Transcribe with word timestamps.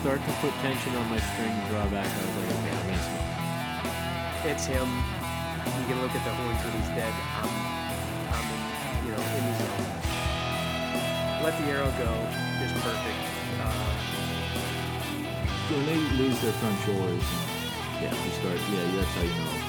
start 0.00 0.20
to 0.24 0.32
put 0.40 0.52
tension 0.64 0.94
on 0.96 1.10
my 1.10 1.20
string 1.20 1.52
drawback, 1.68 2.06
I 2.08 2.20
was 2.24 2.36
like, 2.36 2.50
okay, 2.56 2.72
I'm 2.72 2.86
gonna 2.88 3.04
smoke. 3.04 4.48
It's 4.48 4.64
him. 4.64 4.88
You 5.76 5.84
can 5.88 6.00
look 6.00 6.14
at 6.16 6.24
the 6.24 6.32
horns 6.40 6.60
when 6.64 6.72
he's 6.80 6.88
dead. 6.96 7.12
I'm, 7.36 7.52
I'm 8.32 8.46
in, 8.48 8.60
you 9.04 9.12
know, 9.12 9.20
in 9.36 9.44
the 9.44 9.54
zone. 9.60 9.84
Let 11.44 11.52
the 11.60 11.64
arrow 11.68 11.92
go. 12.00 12.10
Just 12.64 12.74
perfect. 12.80 13.20
Uh, 13.60 13.90
So 15.68 15.76
when 15.76 15.86
they 15.86 16.00
lose 16.16 16.40
their 16.40 16.52
front 16.52 16.80
shoulders, 16.80 17.22
yeah, 18.00 18.10
you 18.24 18.30
start, 18.40 18.56
yeah, 18.72 18.96
that's 18.96 19.14
how 19.14 19.22
you 19.22 19.36
know 19.44 19.59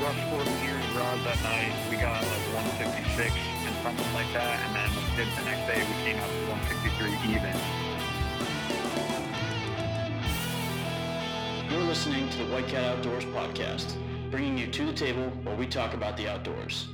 We 0.00 0.06
rushed 0.06 0.24
40 0.30 0.50
years 0.64 0.86
rods 0.96 1.22
that 1.24 1.42
night. 1.42 1.72
We 1.90 1.96
got 1.96 2.22
like 2.22 2.54
156 2.54 3.34
and 3.66 3.76
something 3.82 4.14
like 4.14 4.32
that. 4.32 4.58
And 4.64 4.74
then 4.74 4.88
did 5.14 5.28
the 5.36 5.44
next 5.44 5.66
day 5.66 5.76
we 5.76 5.92
came 6.02 6.16
out 6.16 6.30
to 6.30 6.36
163 6.48 7.10
even. 7.36 7.52
You're 11.70 11.86
listening 11.86 12.30
to 12.30 12.38
the 12.38 12.46
White 12.50 12.66
Cat 12.68 12.96
Outdoors 12.96 13.26
podcast, 13.26 13.94
bringing 14.30 14.56
you 14.56 14.68
to 14.68 14.86
the 14.86 14.94
table 14.94 15.28
where 15.44 15.54
we 15.54 15.66
talk 15.66 15.92
about 15.92 16.16
the 16.16 16.28
outdoors. 16.28 16.88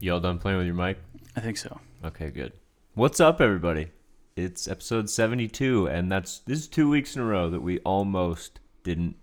You 0.00 0.14
all 0.14 0.20
done 0.20 0.38
playing 0.38 0.56
with 0.56 0.66
your 0.66 0.76
mic? 0.76 0.98
I 1.36 1.40
think 1.40 1.58
so. 1.58 1.78
Okay, 2.06 2.30
good. 2.30 2.54
What's 2.94 3.20
up, 3.20 3.42
everybody? 3.42 3.88
It's 4.34 4.66
episode 4.66 5.10
72, 5.10 5.88
and 5.88 6.10
that's 6.10 6.38
this 6.40 6.60
is 6.60 6.68
two 6.68 6.88
weeks 6.88 7.16
in 7.16 7.22
a 7.22 7.24
row 7.24 7.50
that 7.50 7.60
we 7.60 7.80
almost 7.80 8.60
didn't 8.82 9.16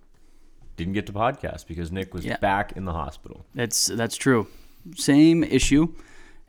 didn't 0.78 0.94
get 0.94 1.08
to 1.08 1.12
podcast 1.14 1.68
because 1.68 1.92
Nick 1.92 2.14
was 2.14 2.26
Yeah. 2.26 2.38
back 2.38 2.74
in 2.78 2.86
the 2.86 2.94
hospital. 2.94 3.46
That's 3.56 3.88
that's 3.88 4.16
true. 4.16 4.48
Same 4.96 5.44
issue, 5.44 5.94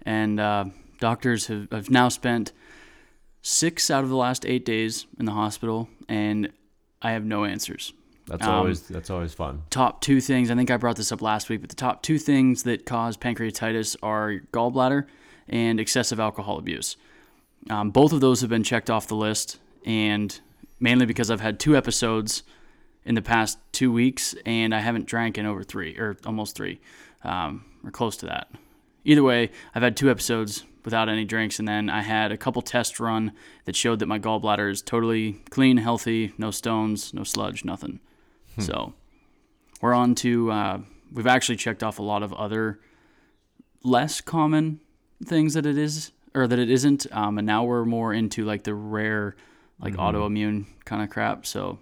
and 0.05 0.39
uh, 0.39 0.67
doctors 1.01 1.47
have, 1.47 1.69
have 1.73 1.91
now 1.91 2.09
spent 2.11 2.53
six 3.43 3.91
out 3.91 4.05
of 4.05 4.11
the 4.11 4.17
last 4.17 4.45
eight 4.45 4.67
days 4.67 5.07
in 5.19 5.25
the 5.25 5.33
hospital, 5.33 5.89
and 6.09 6.53
I 7.01 7.13
have 7.13 7.25
no 7.25 7.45
answers. 7.47 7.95
That's 8.27 8.47
Um, 8.47 8.51
always 8.53 8.83
that's 8.83 9.09
always 9.09 9.33
fun. 9.33 9.63
Top 9.71 10.03
two 10.03 10.21
things. 10.21 10.51
I 10.51 10.55
think 10.55 10.71
I 10.71 10.77
brought 10.77 10.97
this 10.97 11.11
up 11.13 11.23
last 11.23 11.49
week, 11.49 11.63
but 11.63 11.71
the 11.71 11.77
top 11.77 12.03
two 12.03 12.19
things 12.19 12.65
that 12.65 12.85
cause 12.85 13.17
pancreatitis 13.17 13.97
are 14.03 14.41
gallbladder 14.53 15.07
and 15.49 15.81
excessive 15.81 16.21
alcohol 16.21 16.59
abuse. 16.59 16.97
Um, 17.69 17.91
both 17.91 18.13
of 18.13 18.21
those 18.21 18.41
have 18.41 18.51
been 18.51 18.63
checked 18.63 18.89
off 18.89 19.07
the 19.07 19.15
list, 19.17 19.59
and 19.85 20.39
mainly 20.79 21.07
because 21.07 21.31
I've 21.31 21.41
had 21.41 21.61
two 21.61 21.77
episodes 21.77 22.43
in 23.05 23.15
the 23.15 23.23
past 23.23 23.59
two 23.73 23.93
weeks, 23.93 24.35
and 24.47 24.75
I 24.75 24.81
haven't 24.81 25.07
drank 25.07 25.37
in 25.37 25.47
over 25.47 25.63
three 25.63 25.97
or 25.99 26.17
almost 26.25 26.57
three, 26.57 26.81
um, 27.23 27.65
or 27.85 27.91
close 27.91 28.17
to 28.19 28.27
that. 28.27 28.49
Either 29.05 29.23
way, 29.23 29.51
I've 29.75 29.83
had 29.83 29.97
two 29.97 30.11
episodes 30.11 30.65
without 30.85 31.09
any 31.09 31.25
drinks, 31.25 31.59
and 31.59 31.69
then 31.69 31.91
I 31.91 32.03
had 32.03 32.33
a 32.33 32.37
couple 32.37 32.63
tests 32.63 33.01
run 33.01 33.33
that 33.65 33.77
showed 33.77 33.99
that 33.99 34.07
my 34.07 34.19
gallbladder 34.19 34.71
is 34.71 34.83
totally 34.83 35.35
clean, 35.51 35.77
healthy, 35.77 36.33
no 36.39 36.51
stones, 36.51 37.13
no 37.13 37.25
sludge, 37.25 37.65
nothing. 37.65 38.01
So 38.59 38.93
we're 39.81 39.95
on 39.95 40.15
to. 40.17 40.51
Uh, 40.51 40.79
we've 41.13 41.27
actually 41.27 41.57
checked 41.57 41.83
off 41.83 41.99
a 41.99 42.03
lot 42.03 42.23
of 42.23 42.33
other 42.35 42.81
less 43.83 44.21
common 44.21 44.81
things 45.25 45.55
that 45.55 45.67
it 45.67 45.79
is 45.79 46.13
or 46.35 46.47
that 46.47 46.59
it 46.59 46.71
isn't, 46.71 47.07
um, 47.13 47.39
and 47.39 47.47
now 47.47 47.65
we're 47.65 47.85
more 47.85 48.13
into 48.13 48.45
like 48.45 48.63
the 48.65 48.75
rare, 48.75 49.35
like 49.81 49.95
autoimmune 49.95 50.67
kind 50.85 51.03
of 51.03 51.11
crap. 51.11 51.47
So 51.47 51.79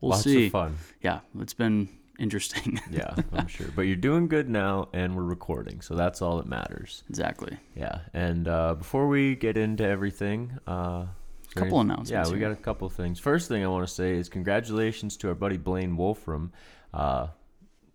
we'll 0.00 0.10
Lots 0.12 0.22
see. 0.24 0.46
of 0.46 0.52
fun. 0.52 0.76
Yeah, 1.02 1.20
it's 1.38 1.54
been 1.54 1.88
interesting. 2.18 2.80
Yeah, 2.90 3.14
I'm 3.32 3.46
sure. 3.46 3.68
But 3.74 3.82
you're 3.82 3.96
doing 3.96 4.28
good 4.28 4.48
now, 4.48 4.88
and 4.92 5.14
we're 5.16 5.22
recording, 5.24 5.80
so 5.80 5.94
that's 5.94 6.20
all 6.22 6.36
that 6.38 6.46
matters. 6.46 7.02
exactly. 7.08 7.56
Yeah. 7.76 8.00
And 8.12 8.46
uh, 8.48 8.74
before 8.74 9.08
we 9.08 9.34
get 9.36 9.56
into 9.56 9.84
everything, 9.84 10.58
uh, 10.66 11.06
there 11.54 11.64
Couple 11.64 11.80
any- 11.80 11.90
announcements 11.92 12.28
Yeah, 12.28 12.32
we 12.34 12.38
got 12.40 12.52
a 12.52 12.56
couple 12.56 12.86
of 12.86 12.92
things. 12.92 13.18
First 13.18 13.48
thing 13.48 13.64
I 13.64 13.68
want 13.68 13.86
to 13.88 13.92
say 13.92 14.12
is 14.16 14.28
congratulations 14.28 15.16
to 15.18 15.28
our 15.28 15.34
buddy 15.34 15.56
Blaine 15.56 15.96
Wolfram. 15.96 16.52
Uh, 16.94 17.28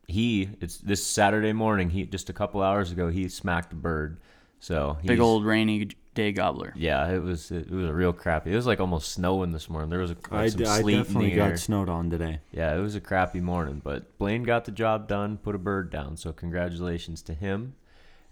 he 0.08 0.50
it's 0.62 0.78
this 0.78 1.06
Saturday 1.06 1.54
morning. 1.54 1.90
He 1.90 2.06
just 2.06 2.30
a 2.30 2.34
couple 2.34 2.62
hours 2.62 2.92
ago 2.92 3.08
he 3.10 3.28
smacked 3.30 3.74
a 3.74 3.76
bird. 3.76 4.20
So 4.66 4.98
Big 5.06 5.20
old 5.20 5.46
rainy 5.46 5.90
day 6.16 6.32
gobbler. 6.32 6.74
Yeah, 6.76 7.12
it 7.12 7.22
was 7.22 7.52
it 7.52 7.70
was 7.70 7.86
a 7.86 7.94
real 7.94 8.12
crappy. 8.12 8.52
It 8.52 8.56
was 8.56 8.66
like 8.66 8.80
almost 8.80 9.12
snowing 9.12 9.52
this 9.52 9.70
morning. 9.70 9.92
There 9.92 10.00
was 10.00 10.10
a, 10.10 10.18
like 10.32 10.34
I, 10.34 10.48
some 10.48 10.64
d- 10.64 10.66
I 10.66 10.82
sleet 10.82 10.94
in 10.96 11.04
definitely 11.04 11.36
the 11.36 11.42
air. 11.42 11.50
got 11.52 11.60
snowed 11.60 11.88
on 11.88 12.10
today. 12.10 12.40
Yeah, 12.52 12.76
it 12.76 12.80
was 12.80 12.96
a 12.96 13.00
crappy 13.00 13.42
morning, 13.42 13.80
but 13.84 14.18
Blaine 14.18 14.42
got 14.42 14.66
the 14.66 14.72
job 14.72 15.08
done, 15.08 15.38
put 15.38 15.54
a 15.54 15.60
bird 15.60 15.92
down. 15.92 16.18
So 16.18 16.34
congratulations 16.34 17.22
to 17.24 17.36
him. 17.36 17.76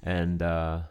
And 0.02 0.42
uh, 0.42 0.82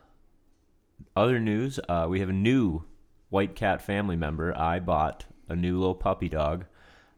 other 1.17 1.41
news, 1.41 1.81
uh, 1.89 2.07
we 2.09 2.21
have 2.21 2.29
a 2.29 2.33
new 2.33 2.85
White 3.29 3.57
Cat 3.57 3.83
family 3.83 4.15
member. 4.15 4.57
I 4.57 4.79
bought 4.79 5.25
a 5.49 5.57
new 5.57 5.77
little 5.77 5.97
puppy 5.97 6.29
dog, 6.29 6.67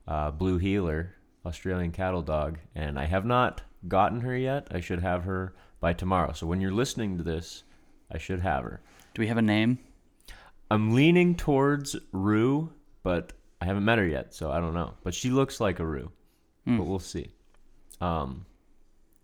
uh, 0.08 0.30
Blue 0.30 0.56
Heeler, 0.56 1.14
Australian 1.44 1.92
cattle 1.92 2.22
dog, 2.22 2.58
and 2.74 2.98
I 2.98 3.04
have 3.04 3.26
not 3.26 3.60
gotten 3.86 4.22
her 4.22 4.34
yet. 4.34 4.68
I 4.70 4.80
should 4.80 5.00
have 5.00 5.24
her 5.24 5.54
by 5.78 5.92
tomorrow. 5.92 6.32
So 6.32 6.46
when 6.46 6.62
you're 6.62 6.72
listening 6.72 7.18
to 7.18 7.22
this, 7.22 7.64
I 8.12 8.19
should 8.19 8.41
have 8.41 8.65
her. 8.65 8.81
Do 9.15 9.22
we 9.22 9.28
have 9.28 9.37
a 9.38 9.42
name? 9.42 9.78
I'm 10.70 10.94
leaning 10.94 11.34
towards 11.37 11.94
Rue, 12.12 12.72
but 13.03 13.32
I 13.60 13.66
haven't 13.66 13.84
met 13.84 13.98
her 13.98 14.06
yet, 14.06 14.34
so 14.34 14.50
I 14.50 14.60
don't 14.60 14.75
know. 14.75 14.94
But 15.03 15.15
she 15.15 15.31
looks 15.31 15.60
like 15.60 15.78
a 15.78 15.87
Rue, 15.87 16.10
Hmm. 16.64 16.78
but 16.78 16.84
we'll 16.87 16.98
see. 16.98 17.32
Um, 18.00 18.47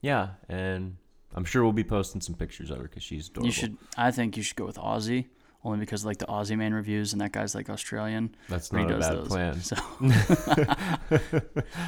yeah, 0.01 0.31
and 0.49 0.97
I'm 1.35 1.45
sure 1.45 1.63
we'll 1.63 1.73
be 1.73 1.85
posting 1.85 2.21
some 2.21 2.35
pictures 2.35 2.71
of 2.71 2.77
her 2.79 2.85
because 2.85 3.03
she's 3.03 3.29
adorable. 3.29 3.47
You 3.47 3.53
should. 3.53 3.77
I 3.97 4.11
think 4.11 4.37
you 4.37 4.43
should 4.43 4.57
go 4.57 4.65
with 4.67 4.77
Aussie, 4.77 5.27
only 5.65 5.79
because 5.79 6.05
like 6.05 6.19
the 6.19 6.27
Aussie 6.27 6.57
man 6.57 6.73
reviews, 6.75 7.13
and 7.13 7.21
that 7.21 7.33
guy's 7.33 7.55
like 7.55 7.69
Australian. 7.69 8.35
That's 8.49 8.73
not 8.73 8.91
a 8.91 8.99
bad 8.99 9.13
those. 9.17 9.29
plan. 9.29 9.61
So, 9.61 9.77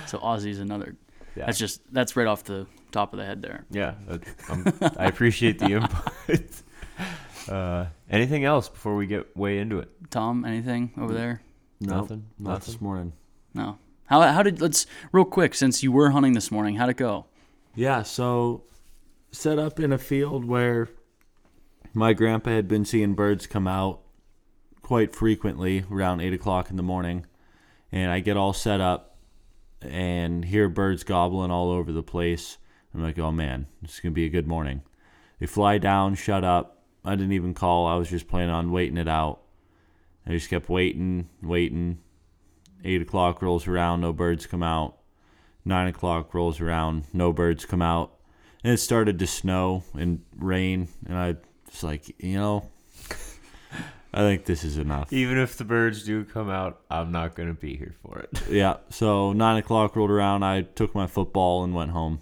so 0.07 0.19
Aussie's 0.19 0.59
another. 0.61 0.97
Yeah. 1.37 1.47
That's 1.47 1.59
just 1.59 1.81
that's 1.93 2.15
right 2.17 2.27
off 2.27 2.45
the 2.45 2.67
top 2.91 3.13
of 3.15 3.19
the 3.19 3.25
head 3.25 3.41
there. 3.43 3.65
Yeah, 3.71 3.95
that- 4.07 4.95
I 4.99 5.07
appreciate 5.07 5.59
the 5.59 5.67
input. 5.77 6.63
Uh, 7.49 7.87
anything 8.11 8.45
else 8.45 8.69
before 8.69 8.97
we 8.97 9.07
get 9.07 9.37
way 9.37 9.59
into 9.59 9.79
it? 9.79 9.91
Tom, 10.11 10.45
anything 10.45 10.93
over 10.99 11.13
there? 11.13 11.43
Nope, 11.81 12.03
Nothing? 12.03 12.27
Not 12.39 12.51
Nothing? 12.55 12.73
this 12.73 12.81
morning. 12.81 13.13
No. 13.55 13.79
How 14.07 14.21
how 14.23 14.43
did 14.43 14.61
let's 14.61 14.87
real 15.11 15.25
quick 15.25 15.55
since 15.55 15.83
you 15.83 15.91
were 15.93 16.11
hunting 16.11 16.35
this 16.35 16.51
morning? 16.51 16.77
How'd 16.77 16.91
it 16.91 16.97
go? 16.97 17.27
Yeah, 17.75 18.03
so 18.03 18.65
set 19.31 19.59
up 19.59 19.81
in 19.81 19.93
a 19.93 19.99
field 19.99 20.45
where 20.45 20.89
my 21.95 22.13
grandpa 22.13 22.51
had 22.51 22.69
been 22.69 22.85
seeing 22.85 23.15
birds 23.15 23.47
come 23.47 23.67
out 23.67 24.01
quite 24.83 25.15
frequently 25.15 25.85
around 25.91 26.21
eight 26.21 26.35
o'clock 26.35 26.71
in 26.71 26.77
the 26.77 26.83
morning, 26.83 27.25
and 27.91 28.11
I 28.13 28.21
get 28.21 28.37
all 28.37 28.53
set 28.53 28.81
up 28.81 29.17
and 29.81 30.45
hear 30.45 30.69
birds 30.69 31.03
gobbling 31.05 31.51
all 31.51 31.71
over 31.71 31.91
the 31.93 32.03
place. 32.03 32.59
I'm 32.95 33.03
like, 33.03 33.19
oh 33.19 33.33
man, 33.33 33.67
this 33.81 33.95
is 33.95 34.01
gonna 34.01 34.13
be 34.13 34.27
a 34.27 34.31
good 34.31 34.47
morning. 34.47 34.83
They 35.41 35.47
fly 35.47 35.79
down, 35.79 36.15
shut 36.15 36.45
up. 36.45 36.72
I 37.05 37.17
didn't 37.17 37.33
even 37.33 37.55
call. 37.55 37.87
I 37.87 37.97
was 37.97 38.09
just 38.11 38.29
planning 38.29 38.51
on 38.55 38.71
waiting 38.73 38.97
it 38.97 39.09
out. 39.09 39.41
I 40.27 40.31
just 40.31 40.49
kept 40.49 40.69
waiting, 40.69 41.29
waiting. 41.43 41.99
Eight 42.85 43.03
o'clock 43.03 43.43
rolls 43.43 43.67
around, 43.69 44.01
no 44.01 44.13
birds 44.13 44.47
come 44.47 44.63
out. 44.63 44.97
Nine 45.65 45.89
o'clock 45.89 46.35
rolls 46.35 46.61
around, 46.61 47.05
no 47.13 47.33
birds 47.33 47.65
come 47.65 47.83
out. 47.83 48.15
And 48.65 48.73
it 48.73 48.79
started 48.79 49.19
to 49.21 49.27
snow 49.27 49.85
and 49.95 50.23
rain, 50.37 50.89
and 51.07 51.17
I 51.17 51.37
was 51.71 51.83
like, 51.85 52.15
you 52.23 52.35
know, 52.39 52.69
I 54.15 54.19
think 54.21 54.45
this 54.45 54.63
is 54.65 54.77
enough. 54.79 55.13
Even 55.13 55.39
if 55.39 55.57
the 55.57 55.65
birds 55.65 56.05
do 56.05 56.25
come 56.25 56.51
out, 56.51 56.81
I'm 56.91 57.11
not 57.13 57.35
going 57.35 57.49
to 57.49 57.55
be 57.61 57.77
here 57.77 57.95
for 58.03 58.19
it. 58.19 58.43
Yeah. 58.51 58.77
So 58.91 59.33
nine 59.33 59.57
o'clock 59.57 59.97
rolled 59.97 60.11
around. 60.11 60.43
I 60.43 60.63
took 60.63 60.95
my 60.95 61.07
football 61.07 61.65
and 61.65 61.75
went 61.75 61.93
home. 61.93 62.21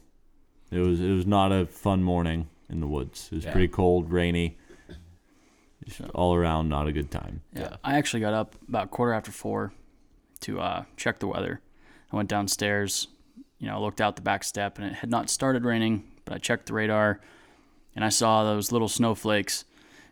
It 0.70 0.78
was 0.78 1.00
it 1.00 1.10
was 1.10 1.26
not 1.26 1.50
a 1.50 1.66
fun 1.66 2.02
morning 2.02 2.48
in 2.68 2.80
the 2.80 2.86
woods. 2.86 3.28
It 3.32 3.36
was 3.36 3.44
Yeah. 3.44 3.52
pretty 3.52 3.68
cold, 3.68 4.12
rainy. 4.12 4.56
Just 5.84 6.00
all 6.14 6.34
around, 6.34 6.68
not 6.68 6.86
a 6.86 6.92
good 6.92 7.10
time. 7.10 7.42
Yeah. 7.54 7.76
I 7.82 7.96
actually 7.96 8.20
got 8.20 8.34
up 8.34 8.54
about 8.68 8.90
quarter 8.90 9.12
after 9.12 9.32
four 9.32 9.72
to 10.40 10.60
uh, 10.60 10.84
check 10.96 11.18
the 11.18 11.26
weather. 11.26 11.60
I 12.12 12.16
went 12.16 12.28
downstairs, 12.28 13.08
you 13.58 13.66
know, 13.66 13.80
looked 13.80 14.00
out 14.00 14.16
the 14.16 14.22
back 14.22 14.44
step, 14.44 14.78
and 14.78 14.86
it 14.86 14.94
had 14.94 15.10
not 15.10 15.30
started 15.30 15.64
raining, 15.64 16.04
but 16.24 16.34
I 16.34 16.38
checked 16.38 16.66
the 16.66 16.74
radar, 16.74 17.20
and 17.94 18.04
I 18.04 18.08
saw 18.08 18.44
those 18.44 18.72
little 18.72 18.88
snowflakes 18.88 19.64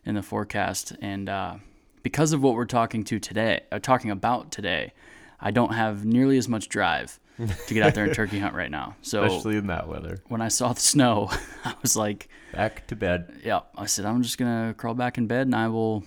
in 0.04 0.14
the 0.14 0.22
forecast. 0.22 0.94
And 1.00 1.28
uh, 1.28 1.56
because 2.02 2.32
of 2.32 2.42
what 2.42 2.54
we're 2.54 2.64
talking 2.64 3.04
to 3.04 3.18
today, 3.18 3.60
uh, 3.70 3.78
talking 3.78 4.10
about 4.10 4.50
today, 4.50 4.92
I 5.40 5.50
don't 5.50 5.74
have 5.74 6.04
nearly 6.04 6.38
as 6.38 6.48
much 6.48 6.68
drive 6.68 7.20
to 7.66 7.74
get 7.74 7.84
out 7.84 7.94
there 7.94 8.04
and 8.04 8.14
turkey 8.14 8.38
hunt 8.38 8.54
right 8.54 8.70
now. 8.70 8.96
So 9.02 9.22
Especially 9.24 9.56
in 9.56 9.68
that 9.68 9.86
weather. 9.88 10.18
when 10.28 10.40
I 10.40 10.48
saw 10.48 10.72
the 10.72 10.80
snow, 10.80 11.30
I 11.64 11.74
was 11.82 11.96
like, 11.96 12.28
Back 12.52 12.86
to 12.88 12.96
bed. 12.96 13.40
yeah, 13.44 13.60
I 13.76 13.86
said, 13.86 14.04
I'm 14.04 14.22
just 14.22 14.38
going 14.38 14.68
to 14.68 14.74
crawl 14.74 14.94
back 14.94 15.18
in 15.18 15.26
bed 15.26 15.46
and 15.46 15.54
I 15.54 15.68
will 15.68 16.04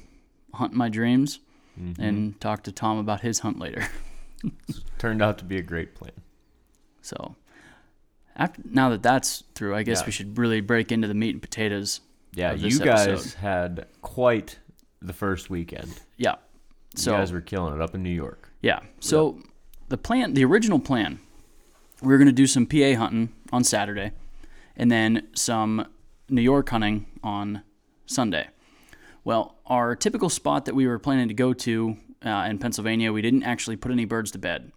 hunt 0.54 0.74
my 0.74 0.90
dreams 0.90 1.40
Mm-hmm. 1.80 2.02
and 2.04 2.42
talk 2.42 2.64
to 2.64 2.72
Tom 2.74 2.98
about 2.98 3.22
his 3.22 3.40
hunt 3.40 3.58
later. 3.58 3.88
Turned 4.98 5.22
out 5.22 5.38
to 5.38 5.46
be 5.46 5.58
a 5.58 5.62
great 5.62 5.96
plan. 5.96 6.12
So, 7.02 7.36
after 8.36 8.62
now 8.70 8.90
that 8.90 9.02
that's 9.02 9.44
through, 9.56 9.74
I 9.74 9.84
guess 9.84 10.02
Yeah. 10.02 10.06
we 10.08 10.12
should 10.12 10.38
really 10.38 10.60
break 10.60 10.92
into 10.92 11.08
the 11.08 11.14
meat 11.14 11.30
and 11.32 11.42
potatoes. 11.42 12.02
Yeah, 12.34 12.52
you 12.54 12.78
guys 12.78 13.08
episode. 13.08 13.40
had 13.40 13.86
quite 14.02 14.60
the 15.02 15.14
first 15.14 15.50
weekend. 15.50 15.94
Yeah. 16.18 16.36
You 16.96 17.02
So 17.02 17.12
guys 17.14 17.32
were 17.32 17.42
killing 17.42 17.74
it 17.74 17.82
up 17.82 17.96
in 17.96 18.04
New 18.04 18.10
York. 18.14 18.52
Yeah. 18.62 18.82
So 19.00 19.40
the 19.92 19.98
plan, 19.98 20.34
the 20.34 20.44
original 20.44 20.80
plan, 20.80 21.20
we 22.02 22.08
were 22.08 22.18
going 22.18 22.28
to 22.28 22.32
do 22.32 22.48
some 22.48 22.66
PA 22.66 22.96
hunting 22.96 23.30
on 23.52 23.64
Saturday, 23.64 24.12
and 24.76 24.90
then 24.90 25.28
some 25.34 25.86
New 26.30 26.42
York 26.42 26.70
hunting 26.70 27.06
on 27.24 27.62
Sunday. 28.06 28.48
Well, 29.24 29.58
our 29.68 29.96
typical 29.96 30.30
spot 30.30 30.66
that 30.66 30.74
we 30.74 30.88
were 30.88 30.98
planning 30.98 31.28
to 31.28 31.34
go 31.34 31.54
to 31.54 31.98
uh, 32.26 32.48
in 32.50 32.58
Pennsylvania, 32.58 33.12
we 33.12 33.22
didn't 33.22 33.44
actually 33.44 33.76
put 33.76 33.92
any 33.92 34.06
birds 34.06 34.32
to 34.32 34.40
bed. 34.40 34.72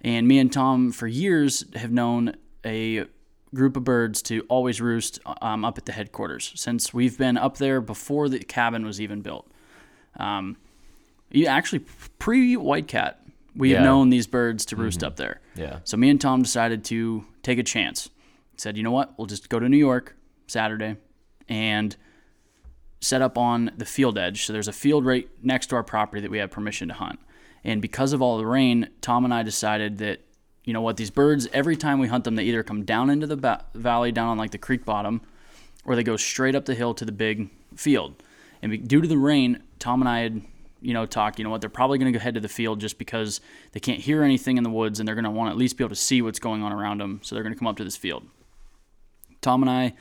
And 0.00 0.26
me 0.26 0.38
and 0.38 0.52
Tom, 0.52 0.90
for 0.90 1.06
years, 1.06 1.64
have 1.76 1.92
known 1.92 2.34
a 2.64 3.04
group 3.54 3.76
of 3.76 3.84
birds 3.84 4.22
to 4.22 4.40
always 4.48 4.80
roost 4.80 5.20
um, 5.42 5.64
up 5.64 5.76
at 5.76 5.84
the 5.84 5.92
headquarters 5.92 6.52
since 6.56 6.94
we've 6.94 7.18
been 7.18 7.36
up 7.36 7.58
there 7.58 7.80
before 7.82 8.28
the 8.30 8.38
cabin 8.38 8.84
was 8.84 9.00
even 9.00 9.20
built. 9.20 9.46
Um, 10.16 10.56
actually 11.46 11.80
pre 12.18 12.56
White 12.56 12.88
Cat, 12.88 13.21
we've 13.54 13.72
Yeah. 13.72 13.82
known 13.82 14.10
these 14.10 14.26
birds 14.26 14.64
to 14.66 14.76
roost 14.76 15.00
mm-hmm. 15.00 15.06
up 15.08 15.16
there. 15.16 15.40
Yeah. 15.54 15.80
So 15.84 15.96
me 15.96 16.10
and 16.10 16.20
Tom 16.20 16.42
decided 16.42 16.84
to 16.86 17.24
take 17.42 17.58
a 17.58 17.62
chance. 17.62 18.08
Said, 18.56 18.76
you 18.76 18.82
know 18.82 18.90
what? 18.90 19.18
We'll 19.18 19.26
just 19.26 19.48
go 19.48 19.58
to 19.58 19.68
New 19.68 19.76
York 19.76 20.16
Saturday 20.46 20.96
and 21.48 21.96
set 23.00 23.20
up 23.20 23.36
on 23.36 23.72
the 23.76 23.84
field 23.84 24.16
edge. 24.16 24.44
So 24.46 24.52
there's 24.52 24.68
a 24.68 24.72
field 24.72 25.04
right 25.04 25.28
next 25.42 25.66
to 25.68 25.76
our 25.76 25.82
property 25.82 26.22
that 26.22 26.30
we 26.30 26.38
have 26.38 26.50
permission 26.50 26.88
to 26.88 26.94
hunt. 26.94 27.18
And 27.64 27.82
because 27.82 28.12
of 28.12 28.22
all 28.22 28.38
the 28.38 28.46
rain, 28.46 28.88
Tom 29.00 29.24
and 29.24 29.34
I 29.34 29.42
decided 29.42 29.98
that, 29.98 30.20
you 30.64 30.72
know 30.72 30.80
what, 30.80 30.96
these 30.96 31.10
birds, 31.10 31.48
every 31.52 31.76
time 31.76 31.98
we 31.98 32.06
hunt 32.08 32.24
them, 32.24 32.36
they 32.36 32.44
either 32.44 32.62
come 32.62 32.84
down 32.84 33.10
into 33.10 33.26
the 33.26 33.36
ba- 33.36 33.64
valley, 33.74 34.12
down 34.12 34.28
on 34.28 34.38
like 34.38 34.52
the 34.52 34.58
creek 34.58 34.84
bottom, 34.84 35.20
or 35.84 35.96
they 35.96 36.04
go 36.04 36.16
straight 36.16 36.54
up 36.54 36.64
the 36.64 36.74
hill 36.74 36.94
to 36.94 37.04
the 37.04 37.12
big 37.12 37.50
field. 37.74 38.22
And 38.62 38.86
due 38.86 39.00
to 39.00 39.08
the 39.08 39.18
rain, 39.18 39.62
Tom 39.80 40.00
and 40.00 40.08
I 40.08 40.20
had, 40.20 40.42
you 40.82 40.92
know, 40.92 41.06
talk, 41.06 41.38
you 41.38 41.44
know 41.44 41.50
what, 41.50 41.60
they're 41.60 41.70
probably 41.70 41.98
going 41.98 42.12
to 42.12 42.18
go 42.18 42.22
head 42.22 42.34
to 42.34 42.40
the 42.40 42.48
field 42.48 42.80
just 42.80 42.98
because 42.98 43.40
they 43.72 43.80
can't 43.80 44.00
hear 44.00 44.22
anything 44.22 44.56
in 44.56 44.64
the 44.64 44.70
woods 44.70 44.98
and 44.98 45.06
they're 45.06 45.14
going 45.14 45.24
to 45.24 45.30
want 45.30 45.48
to 45.48 45.52
at 45.52 45.56
least 45.56 45.76
be 45.76 45.84
able 45.84 45.90
to 45.90 46.00
see 46.00 46.22
what's 46.22 46.38
going 46.38 46.62
on 46.62 46.72
around 46.72 47.00
them. 47.00 47.20
So 47.22 47.34
they're 47.34 47.44
going 47.44 47.54
to 47.54 47.58
come 47.58 47.68
up 47.68 47.76
to 47.76 47.84
this 47.84 47.96
field. 47.96 48.24
Tom 49.40 49.62
and 49.62 49.70
I 49.70 49.94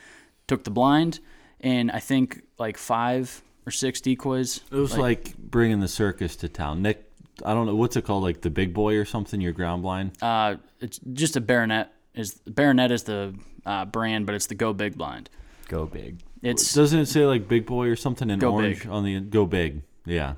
took 0.48 0.64
the 0.64 0.72
blind 0.72 1.20
and 1.60 1.92
I 1.92 2.00
think 2.00 2.42
like 2.58 2.78
five 2.78 3.42
or 3.66 3.72
six 3.72 4.02
decoys. 4.02 4.62
It 4.72 4.76
was 4.76 4.98
like, 4.98 5.38
bringing 5.38 5.80
the 5.80 5.88
circus 5.88 6.36
to 6.38 6.50
town. 6.50 6.82
Nick, 6.82 7.04
I 7.46 7.54
don't 7.54 7.66
know 7.66 7.76
what's 7.76 7.96
it 7.96 8.06
called, 8.06 8.24
like 8.24 8.42
the 8.42 8.50
big 8.50 8.74
boy 8.74 8.96
or 8.96 9.06
something. 9.06 9.40
Your 9.42 9.54
ground 9.54 9.84
blind. 9.84 10.12
Uh, 10.22 10.56
it's 10.80 11.00
just 11.14 11.36
a 11.36 11.42
Barronett. 11.42 11.90
Is 12.14 12.34
Barronett 12.46 12.92
is 12.92 13.04
the 13.04 13.34
uh, 13.66 13.86
brand, 13.86 14.26
but 14.26 14.36
it's 14.36 14.48
the 14.48 14.56
Go 14.56 14.74
Big 14.74 14.98
blind. 14.98 15.30
Go 15.70 15.86
big. 15.86 16.20
It's 16.42 16.74
Doesn't 16.74 17.00
it 17.00 17.06
say 17.06 17.26
like 17.26 17.48
big 17.48 17.66
boy 17.66 17.88
or 17.88 17.96
something 17.96 18.30
in 18.30 18.40
Go 18.40 18.54
orange 18.54 18.82
big. 18.82 18.92
on 18.92 19.06
the 19.06 19.20
go 19.22 19.46
big? 19.46 19.84
Yeah, 20.06 20.34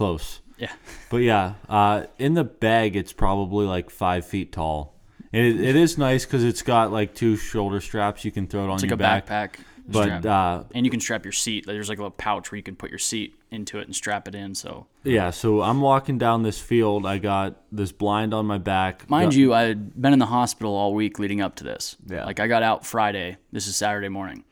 close. 0.00 0.40
yeah, 0.56 0.72
But 1.10 1.18
yeah, 1.18 1.54
uh, 1.68 2.04
in 2.18 2.32
the 2.32 2.42
bag, 2.44 2.96
it's 2.96 3.12
probably 3.12 3.66
like 3.66 3.90
five 3.90 4.24
feet 4.24 4.50
tall. 4.50 4.94
It, 5.30 5.60
it 5.60 5.76
is 5.76 5.98
nice 5.98 6.24
because 6.24 6.42
it's 6.42 6.62
got 6.62 6.90
like 6.90 7.14
two 7.14 7.36
shoulder 7.36 7.82
straps. 7.82 8.24
You 8.24 8.30
can 8.30 8.46
throw 8.46 8.64
it 8.64 8.68
on 8.68 8.74
it's 8.76 8.82
like 8.84 8.88
your 8.88 8.94
a 8.94 8.96
back. 8.96 9.26
backpack. 9.26 9.60
But 9.86 10.24
uh, 10.24 10.64
and 10.74 10.86
you 10.86 10.90
can 10.90 11.00
strap 11.00 11.24
your 11.26 11.32
seat. 11.32 11.66
There's 11.66 11.90
like 11.90 11.98
a 11.98 12.00
little 12.00 12.16
pouch 12.16 12.50
where 12.50 12.56
you 12.56 12.62
can 12.62 12.76
put 12.76 12.88
your 12.90 12.98
seat 12.98 13.34
into 13.50 13.78
it 13.78 13.86
and 13.88 13.94
strap 13.94 14.26
it 14.26 14.34
in. 14.34 14.54
So 14.54 14.86
yeah, 15.04 15.28
so 15.30 15.60
I'm 15.60 15.82
walking 15.82 16.16
down 16.16 16.44
this 16.44 16.58
field. 16.58 17.04
I 17.04 17.18
got 17.18 17.56
this 17.70 17.92
blind 17.92 18.32
on 18.32 18.46
my 18.46 18.56
back. 18.58 19.08
Mind 19.10 19.32
Got- 19.32 19.36
you, 19.38 19.52
I 19.52 19.62
had 19.62 20.00
been 20.00 20.14
in 20.14 20.18
the 20.18 20.26
hospital 20.26 20.74
all 20.74 20.94
week 20.94 21.18
leading 21.18 21.42
up 21.42 21.56
to 21.56 21.64
this. 21.64 21.96
Yeah. 22.06 22.24
Like 22.24 22.40
I 22.40 22.46
got 22.46 22.62
out 22.62 22.86
Friday. 22.86 23.36
This 23.52 23.66
is 23.66 23.76
Saturday 23.76 24.08
morning. 24.08 24.44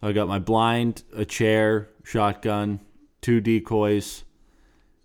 I 0.00 0.12
got 0.12 0.28
my 0.28 0.38
blind, 0.38 1.02
a 1.14 1.24
chair, 1.26 1.88
shotgun, 2.04 2.80
two 3.20 3.40
decoys, 3.40 4.24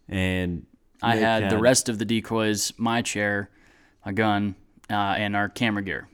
and 0.09 0.65
I 1.01 1.15
Nick 1.15 1.23
had 1.23 1.49
the 1.49 1.57
rest 1.59 1.89
of 1.89 1.99
the 1.99 2.05
decoys, 2.05 2.73
my 2.77 3.01
chair, 3.01 3.49
my 4.05 4.11
gun, 4.11 4.55
uh, 4.89 4.93
and 4.93 5.35
our 5.35 5.49
camera 5.49 5.83
gear. 5.83 6.07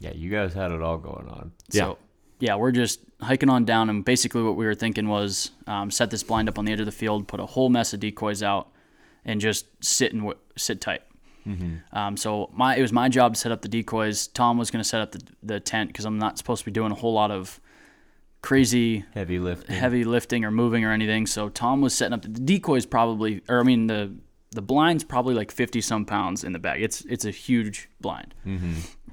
Yeah, 0.00 0.12
you 0.12 0.30
guys 0.30 0.52
had 0.54 0.72
it 0.72 0.82
all 0.82 0.98
going 0.98 1.28
on. 1.28 1.52
So 1.70 1.98
yeah, 2.38 2.56
we're 2.56 2.72
just 2.72 3.00
hiking 3.20 3.48
on 3.48 3.64
down, 3.64 3.88
and 3.90 4.04
basically 4.04 4.42
what 4.42 4.56
we 4.56 4.66
were 4.66 4.74
thinking 4.74 5.08
was 5.08 5.52
um, 5.66 5.90
set 5.90 6.10
this 6.10 6.22
blind 6.22 6.48
up 6.48 6.58
on 6.58 6.64
the 6.64 6.72
edge 6.72 6.80
of 6.80 6.86
the 6.86 6.92
field, 6.92 7.28
put 7.28 7.40
a 7.40 7.46
whole 7.46 7.68
mess 7.68 7.92
of 7.94 8.00
decoys 8.00 8.42
out, 8.42 8.68
and 9.24 9.40
just 9.40 9.66
sit 9.84 10.12
and 10.12 10.22
w- 10.22 10.38
sit 10.56 10.80
tight. 10.80 11.02
Um, 11.92 12.16
so 12.16 12.50
my 12.52 12.76
it 12.76 12.82
was 12.82 12.92
my 12.92 13.08
job 13.08 13.34
to 13.34 13.40
set 13.40 13.52
up 13.52 13.62
the 13.62 13.68
decoys. 13.68 14.26
Tom 14.26 14.58
was 14.58 14.70
going 14.72 14.82
to 14.82 14.88
set 14.88 15.00
up 15.00 15.12
the, 15.12 15.22
the 15.44 15.60
tent 15.60 15.90
because 15.90 16.04
I'm 16.04 16.18
not 16.18 16.38
supposed 16.38 16.60
to 16.62 16.64
be 16.64 16.72
doing 16.72 16.90
a 16.90 16.96
whole 16.96 17.12
lot 17.12 17.30
of 17.30 17.60
crazy 18.42 19.04
Heavy 19.14 19.38
lifting. 19.38 19.74
heavy 19.76 20.04
lifting 20.04 20.44
or 20.44 20.50
moving 20.50 20.84
or 20.84 20.92
anything. 20.92 21.26
So 21.26 21.48
Tom 21.48 21.80
was 21.80 21.94
setting 21.94 22.12
up 22.14 22.22
the 22.22 22.28
decoys 22.28 22.86
probably, 22.86 23.42
or 23.48 23.60
I 23.60 23.62
mean 23.62 23.86
the 23.86 24.14
the 24.52 24.62
blind's 24.62 25.04
probably 25.04 25.34
like 25.34 25.50
fifty 25.50 25.80
some 25.80 26.04
pounds 26.04 26.44
in 26.44 26.52
the 26.52 26.58
bag. 26.58 26.82
It's 26.82 27.02
it's 27.06 27.24
a 27.24 27.30
huge 27.30 27.88
blind. 28.00 28.34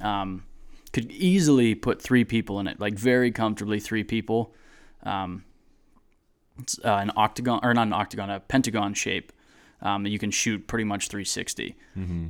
Um, 0.01 0.43
could 0.91 1.11
easily 1.11 1.73
put 1.75 2.01
three 2.01 2.23
people 2.23 2.59
in 2.59 2.67
it, 2.67 2.79
like 2.79 2.93
very 2.93 3.31
comfortably 3.31 3.79
three 3.79 4.03
people. 4.03 4.53
Um, 5.03 5.43
it's 6.59 6.77
uh, 6.85 6.89
an 7.01 7.11
octagon 7.15 7.59
or 7.63 7.73
not 7.73 7.87
an 7.87 7.93
octagon, 7.93 8.29
a 8.29 8.39
pentagon 8.39 8.93
shape. 8.93 9.31
Um, 9.81 10.03
that 10.03 10.11
you 10.11 10.19
can 10.19 10.31
shoot 10.31 10.65
pretty 10.65 10.85
much 10.85 11.09
360 11.09 11.75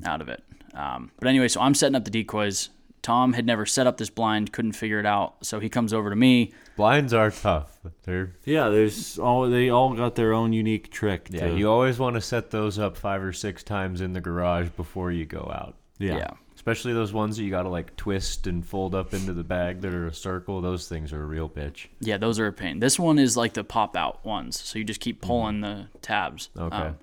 out 0.05 0.21
of 0.21 0.27
it. 0.27 0.43
Um, 0.73 1.11
but 1.19 1.27
anyway, 1.27 1.47
so 1.47 1.61
I'm 1.61 1.75
setting 1.75 1.93
up 1.93 2.03
the 2.03 2.09
decoys. 2.09 2.69
Tom 3.03 3.33
had 3.33 3.45
never 3.45 3.65
set 3.65 3.85
up 3.85 3.97
this 3.97 4.09
blind, 4.09 4.53
couldn't 4.53 4.71
figure 4.71 4.97
it 4.97 5.05
out, 5.05 5.45
so 5.45 5.59
he 5.59 5.69
comes 5.69 5.93
over 5.93 6.09
to 6.09 6.15
me. 6.15 6.53
Blinds 6.77 7.13
are 7.13 7.29
tough. 7.29 7.79
They're 8.03 8.33
yeah, 8.45 8.69
there's 8.69 9.19
all 9.19 9.47
they 9.49 9.69
all 9.69 9.93
got 9.93 10.15
their 10.15 10.33
own 10.33 10.53
unique 10.53 10.89
trick. 10.89 11.27
yeah. 11.29 11.49
to, 11.49 11.57
You 11.57 11.69
always 11.69 11.99
want 11.99 12.15
to 12.15 12.21
set 12.21 12.49
those 12.49 12.79
up 12.79 12.97
five 12.97 13.21
or 13.21 13.33
six 13.33 13.61
times 13.61 14.01
in 14.01 14.13
the 14.13 14.21
garage 14.21 14.69
before 14.69 15.11
you 15.11 15.25
go 15.25 15.51
out. 15.53 15.75
yeah. 15.99 16.17
yeah. 16.17 16.31
Especially 16.55 16.93
those 16.93 17.11
ones 17.11 17.35
that 17.35 17.43
you 17.43 17.49
got 17.49 17.63
to 17.63 17.69
like 17.69 17.93
twist 17.97 18.47
and 18.47 18.65
fold 18.65 18.95
up 18.95 19.13
into 19.13 19.33
the 19.33 19.43
bag 19.43 19.81
that 19.81 19.93
are 19.93 20.07
a 20.07 20.13
circle. 20.13 20.61
Those 20.61 20.87
things 20.87 21.11
are 21.11 21.21
a 21.21 21.25
real 21.25 21.49
bitch. 21.49 21.87
Yeah, 21.99 22.15
those 22.15 22.39
are 22.39 22.47
a 22.47 22.53
pain. 22.53 22.79
This 22.79 22.97
one 22.97 23.19
is 23.19 23.35
like 23.35 23.51
the 23.51 23.65
pop 23.65 23.97
out 23.97 24.23
ones, 24.25 24.61
so 24.61 24.79
you 24.79 24.85
just 24.85 25.01
keep 25.01 25.19
pulling 25.19 25.59
the 25.59 25.87
tabs. 26.01 26.47
Okay. 26.57 26.73
Um, 26.73 26.97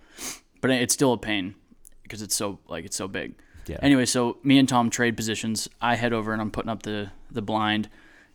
but 0.62 0.70
it's 0.70 0.94
still 0.94 1.12
a 1.12 1.18
pain 1.18 1.56
because 2.02 2.22
it's 2.22 2.34
so 2.34 2.58
like 2.68 2.86
it's 2.86 2.96
so 2.96 3.06
big. 3.06 3.34
Yeah. 3.66 3.78
Anyway, 3.82 4.06
so 4.06 4.38
me 4.42 4.58
and 4.58 4.68
Tom 4.68 4.90
trade 4.90 5.16
positions. 5.16 5.68
I 5.80 5.94
head 5.96 6.12
over 6.12 6.32
and 6.32 6.40
I'm 6.40 6.50
putting 6.50 6.70
up 6.70 6.82
the 6.82 7.10
the 7.30 7.42
blind, 7.42 7.88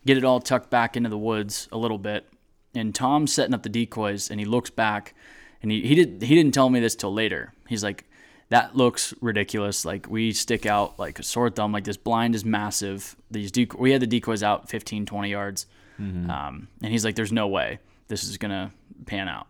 get 0.06 0.16
it 0.16 0.24
all 0.24 0.40
tucked 0.40 0.70
back 0.70 0.96
into 0.96 1.08
the 1.10 1.18
woods 1.18 1.68
a 1.72 1.76
little 1.78 1.98
bit, 1.98 2.26
and 2.74 2.94
Tom's 2.94 3.32
setting 3.32 3.54
up 3.54 3.62
the 3.62 3.68
decoys, 3.68 4.30
and 4.30 4.40
he 4.40 4.46
looks 4.46 4.70
back, 4.70 5.14
and 5.62 5.70
he 5.70 5.82
he 5.82 5.94
did 5.94 6.22
he 6.22 6.34
didn't 6.34 6.52
tell 6.54 6.70
me 6.70 6.80
this 6.80 6.94
till 6.94 7.12
later. 7.12 7.52
He's 7.68 7.82
like. 7.84 8.04
That 8.50 8.76
looks 8.76 9.12
ridiculous. 9.20 9.84
Like 9.84 10.08
we 10.08 10.30
stick 10.32 10.66
out 10.66 11.00
like 11.00 11.18
a 11.18 11.24
sore 11.24 11.50
thumb. 11.50 11.72
Like 11.72 11.82
this 11.82 11.96
blind 11.96 12.36
is 12.36 12.44
massive. 12.44 13.16
These 13.28 13.50
deco- 13.50 13.76
we 13.76 13.90
had 13.90 14.00
the 14.00 14.06
decoys 14.06 14.44
out 14.44 14.68
15, 14.68 15.04
20 15.04 15.28
yards. 15.30 15.66
Um, 15.98 16.68
and 16.80 16.92
he's 16.92 17.04
like, 17.04 17.16
"There's 17.16 17.32
no 17.32 17.48
way 17.48 17.80
this 18.06 18.22
is 18.22 18.38
gonna 18.38 18.70
pan 19.04 19.26
out." 19.28 19.48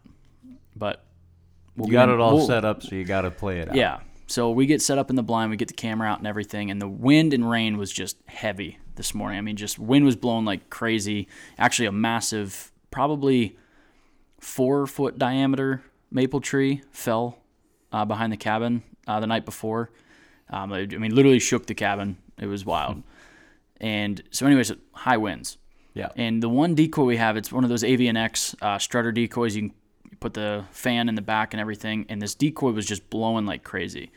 But 0.74 1.04
we'll 1.76 1.88
You 1.88 1.92
got 1.92 2.08
in- 2.08 2.14
it 2.14 2.20
all 2.22 2.36
we'll- 2.36 2.46
set 2.46 2.64
up, 2.64 2.82
so 2.82 2.94
you 2.94 3.04
got 3.04 3.20
to 3.22 3.30
play 3.30 3.58
it 3.60 3.68
out. 3.68 3.74
Yeah. 3.74 3.98
So 4.26 4.50
we 4.50 4.66
get 4.66 4.82
set 4.82 4.98
up 4.98 5.08
in 5.10 5.16
the 5.16 5.22
blind, 5.22 5.50
we 5.50 5.56
get 5.56 5.68
the 5.68 5.74
camera 5.74 6.08
out 6.08 6.18
and 6.18 6.26
everything, 6.26 6.70
and 6.70 6.80
the 6.80 6.88
wind 6.88 7.32
and 7.32 7.48
rain 7.48 7.78
was 7.78 7.92
just 7.92 8.16
heavy 8.26 8.78
this 8.96 9.14
morning. 9.14 9.38
I 9.38 9.40
mean, 9.40 9.56
just 9.56 9.78
wind 9.78 10.04
was 10.04 10.16
blowing 10.16 10.44
like 10.44 10.68
crazy. 10.68 11.28
Actually, 11.58 11.86
a 11.86 11.92
massive, 11.92 12.72
probably 12.90 13.56
four 14.40 14.86
foot 14.86 15.18
diameter 15.18 15.82
maple 16.10 16.40
tree 16.40 16.82
fell 16.90 17.38
uh, 17.92 18.04
behind 18.04 18.32
the 18.32 18.36
cabin 18.36 18.82
uh, 19.06 19.20
the 19.20 19.26
night 19.26 19.44
before. 19.44 19.90
Um, 20.50 20.72
I 20.72 20.86
mean, 20.86 21.14
literally 21.14 21.38
shook 21.38 21.66
the 21.66 21.74
cabin. 21.74 22.16
It 22.38 22.46
was 22.46 22.64
wild. 22.64 23.02
And 23.80 24.22
so, 24.30 24.46
anyways, 24.46 24.72
high 24.92 25.16
winds. 25.16 25.58
Yeah. 25.94 26.08
And 26.16 26.42
the 26.42 26.48
one 26.48 26.74
decoy 26.74 27.04
we 27.04 27.16
have, 27.16 27.36
it's 27.36 27.50
one 27.50 27.64
of 27.64 27.70
those 27.70 27.82
Avian 27.82 28.16
X 28.16 28.54
uh, 28.60 28.78
strutter 28.78 29.12
decoys. 29.12 29.56
You 29.56 29.62
can 29.62 29.74
put 30.20 30.34
the 30.34 30.64
fan 30.70 31.08
in 31.08 31.14
the 31.14 31.22
back 31.22 31.54
and 31.54 31.60
everything. 31.60 32.06
And 32.08 32.20
this 32.20 32.34
decoy 32.34 32.70
was 32.70 32.86
just 32.86 33.08
blowing 33.10 33.46
like 33.46 33.62
crazy. 33.64 34.10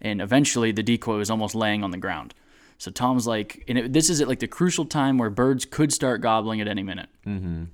And 0.00 0.20
eventually, 0.20 0.72
the 0.72 0.82
decoy 0.82 1.16
was 1.16 1.30
almost 1.30 1.54
laying 1.54 1.84
on 1.84 1.90
the 1.90 1.98
ground. 1.98 2.34
So 2.78 2.90
Tom's 2.90 3.26
like, 3.26 3.62
and 3.68 3.76
it, 3.76 3.92
this 3.92 4.08
is 4.08 4.20
at 4.22 4.28
like 4.28 4.38
the 4.38 4.48
crucial 4.48 4.86
time 4.86 5.18
where 5.18 5.28
birds 5.28 5.66
could 5.66 5.92
start 5.92 6.22
gobbling 6.22 6.60
at 6.62 6.68
any 6.68 6.82
minute. 6.82 7.10
Mm-hmm. 7.26 7.64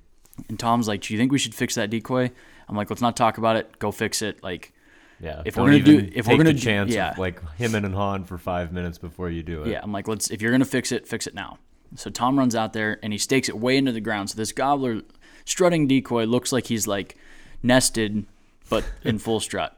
And 0.49 0.59
Tom's 0.59 0.87
like, 0.87 1.01
"Do 1.01 1.13
you 1.13 1.19
think 1.19 1.31
we 1.31 1.39
should 1.39 1.55
fix 1.55 1.75
that 1.75 1.89
decoy?" 1.89 2.29
I'm 2.67 2.75
like, 2.75 2.89
"Let's 2.89 3.01
not 3.01 3.15
talk 3.15 3.37
about 3.37 3.55
it. 3.55 3.79
Go 3.79 3.91
fix 3.91 4.21
it." 4.21 4.43
Like, 4.43 4.73
Yeah. 5.21 5.41
If 5.45 5.55
we're 5.57 5.65
gonna 5.71 5.79
do- 5.79 6.09
if 6.13 6.27
we're 6.27 6.37
gonna 6.37 6.53
do- 6.53 6.59
chance 6.59 6.93
yeah. 6.93 7.15
like 7.17 7.41
him 7.55 7.73
and 7.73 7.95
Han 7.95 8.25
for 8.25 8.37
five 8.37 8.71
minutes 8.73 8.97
before 8.97 9.29
you 9.29 9.41
do 9.41 9.63
it. 9.63 9.69
Yeah, 9.69 9.79
I'm 9.81 9.91
like, 9.93 10.07
let's 10.07 10.29
if 10.29 10.41
you're 10.41 10.51
gonna 10.51 10.65
fix 10.65 10.91
it, 10.91 11.07
fix 11.07 11.25
it 11.25 11.33
now. 11.33 11.57
So 11.95 12.09
Tom 12.09 12.37
runs 12.37 12.53
out 12.53 12.73
there 12.73 12.99
and 13.01 13.13
he 13.13 13.17
stakes 13.17 13.47
it 13.47 13.57
way 13.57 13.77
into 13.77 13.93
the 13.93 14.01
ground. 14.01 14.29
So 14.29 14.35
this 14.35 14.51
gobbler 14.51 15.01
strutting 15.45 15.87
decoy 15.87 16.25
looks 16.25 16.51
like 16.51 16.67
he's 16.67 16.85
like 16.85 17.15
nested, 17.63 18.25
but 18.69 18.83
in 19.03 19.19
full 19.19 19.39
strut. 19.39 19.77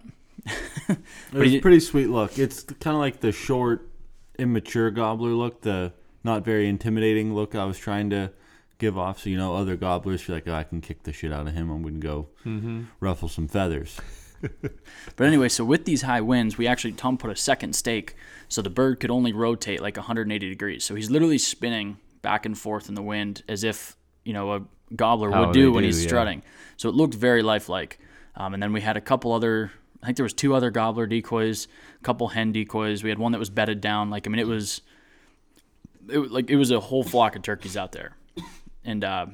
It 0.87 0.97
was 1.33 1.53
a 1.53 1.59
pretty 1.59 1.79
sweet 1.79 2.07
look. 2.07 2.39
It's 2.39 2.63
kind 2.63 2.95
of 2.95 3.01
like 3.01 3.19
the 3.19 3.31
short 3.31 3.89
immature 4.37 4.89
gobbler 4.89 5.31
look, 5.31 5.61
the 5.61 5.93
not 6.23 6.43
very 6.43 6.67
intimidating 6.67 7.33
look 7.35 7.55
I 7.55 7.65
was 7.65 7.77
trying 7.77 8.09
to 8.11 8.31
give 8.77 8.97
off. 8.97 9.19
So 9.19 9.29
you 9.29 9.37
know, 9.37 9.55
other 9.55 9.75
gobblers 9.75 10.21
feel 10.21 10.35
like 10.35 10.47
oh, 10.47 10.53
I 10.53 10.63
can 10.63 10.81
kick 10.81 11.03
the 11.03 11.13
shit 11.13 11.31
out 11.31 11.47
of 11.47 11.53
him. 11.53 11.69
I'm 11.69 11.83
gonna 11.83 11.99
go 11.99 12.29
mm-hmm. 12.45 12.83
ruffle 12.99 13.29
some 13.29 13.47
feathers. 13.47 13.99
But 15.15 15.27
anyway, 15.27 15.49
so 15.49 15.65
with 15.65 15.83
these 15.83 16.03
high 16.03 16.21
winds, 16.21 16.57
we 16.57 16.65
actually 16.65 16.93
Tom 16.93 17.17
put 17.17 17.29
a 17.29 17.35
second 17.35 17.75
stake 17.75 18.15
so 18.47 18.61
the 18.61 18.69
bird 18.69 19.01
could 19.01 19.11
only 19.11 19.33
rotate 19.33 19.81
like 19.81 19.97
180 19.97 20.47
degrees. 20.47 20.85
So 20.85 20.95
he's 20.95 21.11
literally 21.11 21.37
spinning 21.37 21.97
back 22.21 22.45
and 22.45 22.57
forth 22.57 22.87
in 22.87 22.95
the 22.95 23.01
wind 23.01 23.43
as 23.49 23.65
if 23.65 23.97
you 24.23 24.31
know 24.31 24.53
a 24.53 24.61
gobbler 24.95 25.31
How 25.31 25.45
would 25.45 25.53
do 25.53 25.71
when 25.71 25.83
do, 25.83 25.87
he's 25.87 26.01
yeah. 26.03 26.07
strutting. 26.07 26.43
So 26.77 26.89
it 26.89 26.95
looked 26.95 27.13
very 27.13 27.41
lifelike. 27.41 27.99
Um, 28.35 28.53
and 28.53 28.63
then 28.63 28.73
we 28.73 28.81
had 28.81 28.97
a 28.97 29.01
couple 29.01 29.33
other. 29.33 29.71
I 30.01 30.05
think 30.05 30.17
there 30.17 30.23
was 30.23 30.33
two 30.33 30.55
other 30.55 30.71
gobbler 30.71 31.07
decoys, 31.07 31.67
a 31.99 32.03
couple 32.03 32.29
hen 32.29 32.51
decoys. 32.53 33.03
We 33.03 33.09
had 33.09 33.19
one 33.19 33.33
that 33.33 33.39
was 33.39 33.49
bedded 33.49 33.81
down. 33.81 34.09
Like 34.09 34.27
I 34.27 34.29
mean, 34.29 34.39
it 34.39 34.47
was, 34.47 34.81
it 36.07 36.31
like 36.31 36.49
it 36.49 36.55
was 36.55 36.71
a 36.71 36.79
whole 36.79 37.03
flock 37.03 37.35
of 37.35 37.41
turkeys 37.41 37.75
out 37.75 37.91
there, 37.91 38.15
and 38.85 39.03
uh, 39.03 39.25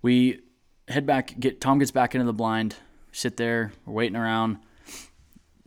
we 0.00 0.40
head 0.88 1.04
back. 1.04 1.38
Get 1.38 1.60
Tom 1.60 1.78
gets 1.78 1.90
back 1.90 2.14
into 2.14 2.24
the 2.24 2.32
blind. 2.32 2.76
Sit 3.12 3.36
there, 3.36 3.72
we're 3.84 3.92
waiting 3.92 4.16
around. 4.16 4.58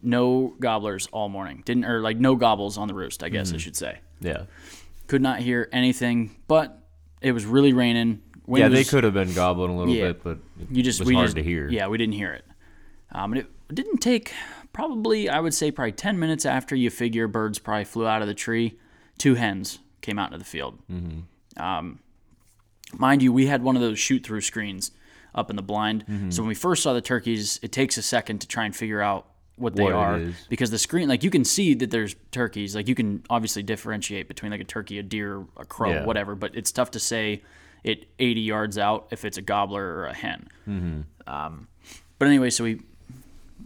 No 0.01 0.55
gobblers 0.59 1.07
all 1.11 1.29
morning. 1.29 1.61
Didn't 1.65 1.85
or 1.85 2.01
like 2.01 2.17
no 2.17 2.35
gobbles 2.35 2.77
on 2.77 2.87
the 2.87 2.93
roost. 2.93 3.21
I 3.21 3.29
guess 3.29 3.53
I 3.53 3.57
should 3.57 3.75
say. 3.75 3.99
Yeah. 4.21 4.43
Could 5.07 5.21
not 5.21 5.39
hear 5.39 5.67
anything, 5.71 6.35
but 6.47 6.81
it 7.21 7.31
was 7.31 7.45
really 7.45 7.73
raining. 7.73 8.21
Yeah, 8.57 8.67
they 8.69 8.83
could 8.83 9.03
have 9.03 9.13
been 9.13 9.33
gobbling 9.33 9.71
a 9.71 9.77
little 9.77 9.93
Yeah. 9.93 10.07
bit, 10.07 10.23
but 10.23 10.37
it 10.59 10.67
You 10.71 10.83
just 10.83 10.99
was 10.99 11.07
we 11.07 11.13
hard 11.15 11.27
just, 11.27 11.37
to 11.37 11.43
hear. 11.43 11.69
Yeah, 11.69 11.87
we 11.87 11.97
didn't 11.97 12.15
hear 12.15 12.33
it. 12.33 12.45
Um, 13.11 13.33
and 13.33 13.41
it 13.41 13.47
didn't 13.75 13.97
take 13.99 14.33
probably 14.73 15.29
I 15.29 15.39
would 15.39 15.53
say 15.53 15.71
probably 15.71 15.91
ten 15.93 16.19
minutes 16.19 16.45
after 16.45 16.75
you 16.75 16.89
figure 16.89 17.27
birds 17.27 17.59
probably 17.59 17.85
flew 17.85 18.07
out 18.07 18.21
of 18.21 18.27
the 18.27 18.33
tree. 18.33 18.77
Two 19.17 19.35
hens 19.35 19.79
came 20.01 20.17
out 20.19 20.27
into 20.27 20.37
the 20.39 20.45
field. 20.45 20.79
Mm-hmm. 20.91 21.61
Um, 21.61 21.99
mind 22.97 23.21
you, 23.21 23.31
we 23.33 23.47
had 23.47 23.63
one 23.63 23.75
of 23.75 23.81
those 23.81 23.99
shoot 23.99 24.23
through 24.25 24.41
screens 24.41 24.91
up 25.35 25.49
in 25.49 25.55
the 25.55 25.61
blind. 25.61 26.05
Mm-hmm. 26.07 26.31
So 26.31 26.41
when 26.41 26.47
we 26.49 26.55
first 26.55 26.83
saw 26.83 26.93
the 26.93 27.01
turkeys, 27.01 27.59
it 27.61 27.71
takes 27.71 27.97
a 27.97 28.01
second 28.01 28.39
to 28.39 28.47
try 28.47 28.65
and 28.65 28.75
figure 28.75 29.01
out 29.01 29.27
what 29.57 29.75
they 29.75 29.83
What 29.83 29.91
are 29.93 30.21
because 30.47 30.71
the 30.71 30.77
screen 30.77 31.09
like 31.09 31.21
you 31.21 31.29
can 31.29 31.43
see 31.43 31.73
that 31.73 31.91
there's 31.91 32.15
turkeys 32.31 32.75
like 32.77 32.87
you 32.87 32.95
can 32.95 33.23
obviously 33.29 33.61
differentiate 33.61 34.29
between 34.29 34.53
like 34.53 34.61
a 34.61 34.63
turkey 34.63 34.99
a 34.99 35.03
deer 35.03 35.43
a 35.57 35.65
crow 35.65 35.89
Yeah. 35.91 36.05
whatever 36.05 36.33
but 36.33 36.55
it's 36.55 36.71
tough 36.71 36.91
to 36.91 36.99
say 36.99 37.41
it 37.83 38.07
80 38.19 38.41
yards 38.41 38.77
out 38.77 39.07
if 39.11 39.25
it's 39.25 39.37
a 39.37 39.41
gobbler 39.41 39.83
or 39.83 40.05
a 40.05 40.13
hen. 40.13 40.47
Um, 41.27 41.67
but 42.17 42.27
anyway 42.27 42.49
so 42.49 42.63
we 42.63 42.81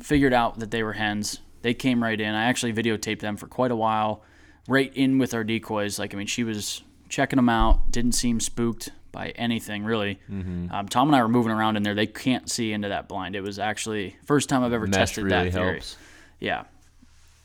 figured 0.01 0.34
out 0.34 0.60
that 0.60 0.72
they 0.72 0.84
were 0.84 0.93
hens. 0.93 1.39
They 1.62 1.74
came 1.74 2.03
right 2.03 2.20
in. 2.20 2.34
I 2.34 2.46
actually 2.46 2.74
videotaped 2.74 3.20
them 3.20 3.38
for 3.38 3.48
quite 3.48 3.72
a 3.72 3.75
while 3.75 4.24
right 4.67 4.91
in 4.96 5.17
with 5.17 5.34
our 5.34 5.43
decoys. 5.43 6.00
Like 6.00 6.13
i 6.13 6.17
mean 6.17 6.27
she 6.27 6.43
was 6.43 6.82
checking 7.10 7.38
them 7.38 7.50
out 7.50 7.91
didn't 7.91 8.13
seem 8.13 8.39
spooked 8.39 8.91
by 9.12 9.29
anything 9.29 9.84
really. 9.84 10.20
Mm-hmm. 10.32 10.72
um, 10.74 10.88
tom 10.88 11.08
and 11.10 11.15
i 11.15 11.22
were 11.22 11.27
moving 11.27 11.51
around 11.51 11.77
in 11.77 11.84
there. 11.84 11.93
They 11.96 12.08
can't 12.08 12.50
see 12.50 12.74
into 12.74 12.89
that 12.89 13.08
blind. 13.08 13.36
It 13.36 13.41
was 13.41 13.60
actually 13.60 14.15
first 14.25 14.50
time 14.50 14.63
i've 14.63 14.74
ever 14.74 14.88
Mesh 14.88 14.96
tested 14.98 15.25
really 15.25 15.50
that 15.50 15.53
theory. 15.53 15.72
helps. 15.74 15.98
yeah. 16.39 16.63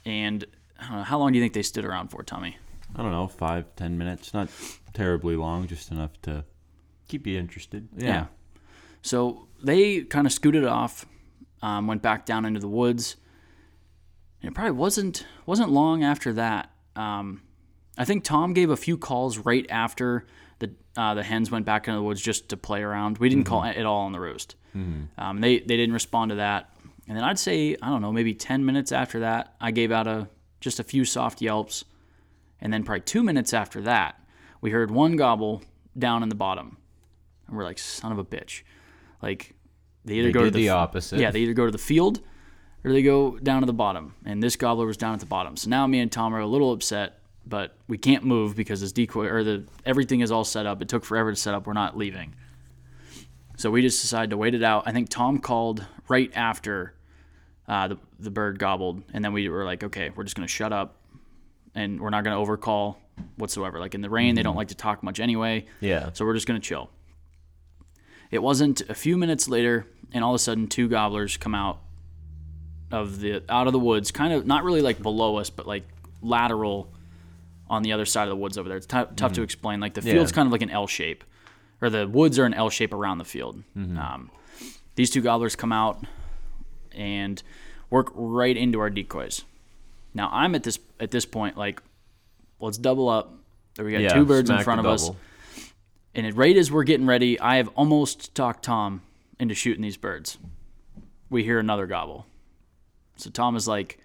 And 0.07 0.45
I 0.81 0.87
don't 0.89 0.97
know, 0.99 1.03
how 1.03 1.19
long 1.19 1.33
do 1.33 1.39
you 1.39 1.45
think 1.45 1.53
they 1.55 1.63
stood 1.63 1.85
around 1.85 2.09
for, 2.09 2.23
Tommy? 2.23 2.57
I 2.97 3.03
don't 3.03 3.11
know, 3.11 3.27
five 3.27 3.67
ten 3.77 3.99
minutes, 3.99 4.33
not 4.33 4.49
terribly 4.95 5.37
long, 5.37 5.67
just 5.67 5.91
enough 5.91 6.13
to 6.23 6.45
Keep 7.09 7.27
you 7.27 7.39
interested. 7.39 7.89
yeah. 7.97 8.27
So 9.03 9.49
they 9.63 10.03
kind 10.03 10.27
of 10.27 10.33
scooted 10.33 10.65
off, 10.65 11.07
um, 11.63 11.87
went 11.87 12.03
back 12.03 12.27
down 12.27 12.45
into 12.45 12.61
the 12.61 12.69
woods. 12.69 13.17
And 14.43 14.51
it 14.53 14.55
probably 14.55 14.73
wasn't 14.73 15.27
wasn't 15.47 15.71
long 15.71 16.05
after 16.05 16.33
that. 16.35 16.71
Um, 16.95 17.43
I 17.97 18.05
think 18.05 18.23
Tom 18.25 18.53
gave 18.53 18.71
a 18.71 18.77
few 18.77 18.97
calls 18.97 19.39
right 19.39 19.67
after 19.69 20.27
the 20.61 20.71
uh, 20.97 21.15
the 21.15 21.23
hens 21.25 21.51
went 21.51 21.65
back 21.67 21.89
into 21.89 21.99
the 21.99 22.03
woods 22.05 22.21
just 22.21 22.49
to 22.51 22.57
play 22.57 22.83
around. 22.83 23.19
We 23.19 23.29
didn't 23.29 23.45
call 23.45 23.65
at 23.65 23.85
all 23.85 24.03
on 24.03 24.13
the 24.13 24.21
roost. 24.21 24.55
Um, 24.75 25.41
they 25.41 25.59
they 25.59 25.77
didn't 25.77 25.93
respond 25.95 26.29
to 26.31 26.37
that. 26.37 26.71
And 27.09 27.17
then 27.17 27.25
I'd 27.25 27.39
say 27.39 27.77
I 27.83 27.89
don't 27.89 28.03
know 28.03 28.13
maybe 28.13 28.35
ten 28.35 28.65
minutes 28.65 28.93
after 28.93 29.21
that 29.21 29.55
I 29.61 29.71
gave 29.73 29.91
out 29.91 30.07
a 30.07 30.29
just 30.61 30.79
a 30.79 30.85
few 30.85 31.05
soft 31.05 31.41
yelps, 31.43 31.85
and 32.61 32.73
then 32.73 32.85
probably 32.85 33.01
two 33.01 33.23
minutes 33.25 33.53
after 33.55 33.81
that 33.83 34.21
we 34.61 34.71
heard 34.71 34.91
one 34.91 35.17
gobble 35.17 35.63
down 35.97 36.23
in 36.23 36.29
the 36.29 36.35
bottom, 36.35 36.78
and 37.49 37.57
we're 37.57 37.65
like 37.65 37.79
son 37.79 38.13
of 38.13 38.19
a 38.19 38.25
bitch, 38.25 38.63
like 39.23 39.55
they 40.05 40.15
either 40.15 40.29
They 40.29 40.33
go 40.33 40.45
to 40.45 40.51
the 40.51 40.59
the 40.59 40.69
opposite. 40.71 41.19
yeah, 41.19 41.31
they 41.31 41.41
either 41.41 41.55
go 41.55 41.67
to 41.67 41.73
the 41.73 41.79
field 41.79 42.21
or 42.85 42.93
they 42.93 43.03
go 43.03 43.37
down 43.39 43.61
to 43.63 43.67
the 43.67 43.73
bottom. 43.73 44.15
And 44.25 44.41
this 44.43 44.55
gobbler 44.57 44.87
was 44.87 44.97
down 44.97 45.15
at 45.15 45.21
the 45.21 45.27
bottom. 45.27 45.57
So 45.57 45.69
now 45.69 45.87
me 45.87 45.99
and 46.01 46.11
Tom 46.13 46.35
are 46.35 46.41
a 46.41 46.47
little 46.47 46.73
upset, 46.73 47.19
but 47.47 47.77
we 47.89 47.99
can't 47.99 48.25
move 48.25 48.55
because 48.55 48.81
this 48.81 48.93
decoy 48.93 49.27
or 49.27 49.43
the 49.43 49.65
everything 49.85 50.21
is 50.21 50.31
all 50.31 50.45
set 50.45 50.67
up. 50.67 50.81
It 50.83 50.89
took 50.89 51.05
forever 51.05 51.31
to 51.33 51.37
set 51.37 51.55
up. 51.55 51.67
We're 51.67 51.73
not 51.73 51.97
leaving. 51.97 52.35
So 53.57 53.71
we 53.71 53.83
just 53.83 54.01
decided 54.01 54.31
to 54.31 54.37
wait 54.37 54.55
it 54.55 54.63
out. 54.63 54.85
I 54.87 54.93
think 54.93 55.09
Tom 55.09 55.39
called 55.39 55.85
right 56.07 56.31
after 56.35 56.95
uh, 57.67 57.89
the 57.89 57.99
the 58.21 58.31
bird 58.31 58.59
gobbled, 58.59 59.03
and 59.13 59.25
then 59.25 59.33
we 59.33 59.49
were 59.49 59.65
like, 59.65 59.83
okay, 59.85 60.11
we're 60.15 60.25
just 60.25 60.37
gonna 60.37 60.47
shut 60.47 60.73
up, 60.73 60.97
and 61.75 62.01
we're 62.01 62.11
not 62.11 62.23
gonna 62.25 62.39
overcall 62.39 63.01
whatsoever. 63.37 63.81
Like 63.81 63.95
in 63.97 64.01
the 64.01 64.09
rain, 64.11 64.37
they 64.37 64.43
don't 64.45 64.57
like 64.57 64.69
to 64.69 64.75
talk 64.77 65.03
much 65.03 65.19
anyway. 65.19 65.67
Yeah. 65.81 66.11
So 66.13 66.25
we're 66.25 66.35
just 66.35 66.47
gonna 66.47 66.61
chill. 66.61 66.89
It 68.31 68.43
wasn't 68.43 68.83
a 68.89 68.95
few 68.95 69.17
minutes 69.17 69.49
later, 69.49 69.87
and 70.13 70.23
all 70.25 70.33
of 70.33 70.37
a 70.37 70.39
sudden, 70.39 70.67
two 70.69 70.89
gobblers 70.89 71.37
come 71.37 71.55
out 71.55 71.79
of 72.91 73.21
the 73.21 73.43
out 73.49 73.67
of 73.67 73.73
the 73.73 73.79
woods, 73.79 74.11
kind 74.11 74.33
of 74.33 74.47
not 74.47 74.65
really 74.65 74.83
like 74.83 75.01
below 75.03 75.37
us, 75.37 75.51
but 75.51 75.67
like 75.67 75.85
lateral 76.23 76.91
on 77.71 77.83
the 77.83 77.93
other 77.93 78.05
side 78.07 78.23
of 78.25 78.31
the 78.31 78.37
woods 78.37 78.57
over 78.59 78.69
there. 78.69 78.79
It's 78.79 78.87
tou- 78.87 79.09
tough 79.17 79.33
to 79.35 79.43
explain. 79.43 79.81
Like 79.81 79.95
the 79.95 80.03
field's 80.03 80.31
Yeah. 80.31 80.35
kind 80.37 80.47
of 80.47 80.53
like 80.53 80.63
an 80.63 80.71
L 80.71 80.87
shape, 80.87 81.25
or 81.81 81.91
the 81.91 82.07
woods 82.09 82.39
are 82.39 82.45
an 82.45 82.55
L 82.55 82.71
shape 82.71 82.93
around 82.95 83.19
the 83.19 83.25
field. 83.25 83.63
Um, 83.77 84.31
these 84.95 85.11
two 85.11 85.21
gobblers 85.21 85.55
come 85.57 85.73
out 85.73 86.03
and 86.93 87.43
work 87.91 88.11
right 88.15 88.57
into 88.57 88.81
our 88.81 88.91
decoys. 88.91 89.45
Now 90.15 90.29
I'm 90.33 90.55
at 90.55 90.63
this 90.65 90.79
at 91.01 91.11
this 91.11 91.25
point 91.25 91.57
like, 91.57 91.83
let's 92.61 92.79
double 92.79 93.09
up. 93.09 93.35
There 93.75 93.85
we 93.85 93.93
got 93.93 94.01
Yeah, 94.01 94.15
two 94.15 94.25
birds 94.25 94.51
in 94.51 94.59
front 94.61 94.81
of 94.81 94.85
the 94.85 94.91
us. 94.93 95.11
And 96.19 96.27
it- 96.27 96.35
right 96.35 96.57
as 96.57 96.73
we're 96.73 96.83
getting 96.83 97.07
ready, 97.07 97.39
I 97.39 97.59
have 97.59 97.69
almost 97.77 98.35
talked 98.35 98.65
Tom 98.65 99.03
into 99.39 99.55
shooting 99.55 99.83
these 99.83 99.97
birds. 99.97 100.37
We 101.31 101.45
hear 101.45 101.61
another 101.61 101.87
gobble. 101.87 102.27
So 103.15 103.31
Tom 103.31 103.55
is 103.55 103.69
like, 103.69 104.01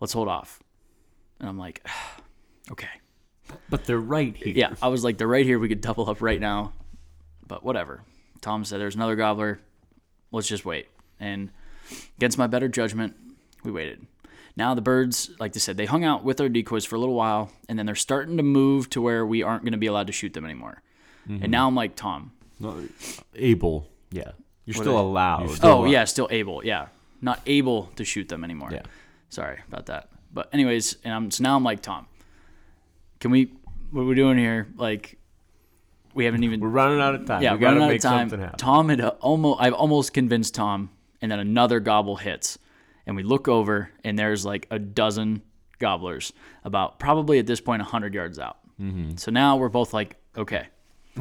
let's 0.00 0.14
hold 0.14 0.28
off. 0.28 0.62
And 1.38 1.46
I'm 1.46 1.58
like, 1.58 1.86
okay. 2.72 2.88
But 3.68 3.84
they're 3.84 3.98
right 4.00 4.34
here. 4.34 4.54
Yeah, 4.56 4.74
I 4.80 4.88
was 4.88 5.04
like, 5.04 5.18
they're 5.18 5.28
right 5.28 5.44
here. 5.44 5.58
We 5.58 5.68
could 5.68 5.82
double 5.82 6.08
up 6.08 6.22
right 6.22 6.40
now. 6.40 6.72
But 7.46 7.62
whatever. 7.62 8.02
Tom 8.40 8.64
said, 8.64 8.80
there's 8.80 8.94
another 8.94 9.14
gobbler. 9.14 9.60
Let's 10.32 10.48
just 10.48 10.64
wait. 10.64 10.88
And 11.20 11.50
against 12.16 12.38
my 12.38 12.46
better 12.46 12.68
judgment, 12.68 13.14
we 13.62 13.70
waited. 13.70 14.06
Now 14.56 14.74
the 14.74 14.80
birds, 14.80 15.30
like 15.38 15.52
they 15.52 15.60
said, 15.60 15.76
they 15.76 15.84
hung 15.84 16.02
out 16.02 16.24
with 16.24 16.40
our 16.40 16.48
decoys 16.48 16.86
for 16.86 16.96
a 16.96 16.98
little 16.98 17.14
while, 17.14 17.52
and 17.68 17.78
then 17.78 17.84
they're 17.84 17.94
starting 17.94 18.38
to 18.38 18.42
move 18.42 18.88
to 18.90 19.02
where 19.02 19.26
we 19.26 19.42
aren't 19.42 19.64
going 19.64 19.72
to 19.72 19.78
be 19.78 19.86
allowed 19.86 20.06
to 20.06 20.14
shoot 20.14 20.32
them 20.32 20.46
anymore. 20.46 20.82
And 21.28 21.50
now 21.50 21.66
I'm 21.66 21.74
like, 21.74 21.96
Tom, 21.96 22.32
No, 22.60 22.82
able. 23.34 23.88
Yeah. 24.10 24.30
You're 24.64 24.74
still 24.74 24.98
allowed. 24.98 25.50
still- 25.50 25.70
oh 25.70 25.84
yeah, 25.86 26.04
still 26.04 26.28
able. 26.30 26.64
Yeah, 26.64 26.86
not 27.20 27.40
able 27.46 27.84
to 27.96 28.04
shoot 28.04 28.28
them 28.28 28.42
anymore. 28.44 28.70
Yeah. 28.72 28.82
Sorry 29.28 29.58
about 29.68 29.86
that. 29.86 30.08
But 30.32 30.48
anyways, 30.52 30.96
and 31.04 31.12
I'm 31.14 31.30
so 31.30 31.42
now 31.44 31.56
I'm 31.56 31.64
like 31.64 31.82
Tom. 31.82 32.06
Can 33.20 33.30
we? 33.30 33.52
What 33.90 34.02
are 34.02 34.04
we 34.04 34.14
doing 34.14 34.38
here? 34.38 34.66
Like, 34.76 35.18
we 36.14 36.24
haven't 36.24 36.44
even. 36.44 36.60
We're 36.60 36.68
running 36.68 37.00
out 37.00 37.14
of 37.14 37.26
time. 37.26 37.42
yeah, 37.42 37.54
we 37.54 37.58
gotta 37.60 37.76
running 37.76 37.84
out 37.84 37.88
make 37.88 37.96
of 37.98 38.02
time. 38.02 38.28
something. 38.28 38.50
Tom 38.56 38.88
had 38.88 39.00
almost. 39.00 39.60
I've 39.60 39.72
almost 39.74 40.12
convinced 40.12 40.54
Tom, 40.54 40.90
and 41.22 41.30
then 41.30 41.38
another 41.38 41.78
gobble 41.80 42.16
hits, 42.16 42.58
and 43.06 43.16
we 43.16 43.22
look 43.22 43.48
over, 43.48 43.90
and 44.04 44.18
there's 44.18 44.44
like 44.44 44.66
a 44.70 44.78
dozen 44.78 45.42
gobblers, 45.78 46.32
about 46.64 46.98
probably 46.98 47.38
at 47.38 47.46
this 47.46 47.60
point 47.60 47.82
hundred 47.82 48.14
yards 48.14 48.38
out. 48.38 48.58
Mm-hmm. 48.80 49.16
So 49.16 49.30
now 49.30 49.56
we're 49.56 49.68
both 49.70 49.94
like, 49.94 50.16
okay, 50.36 50.66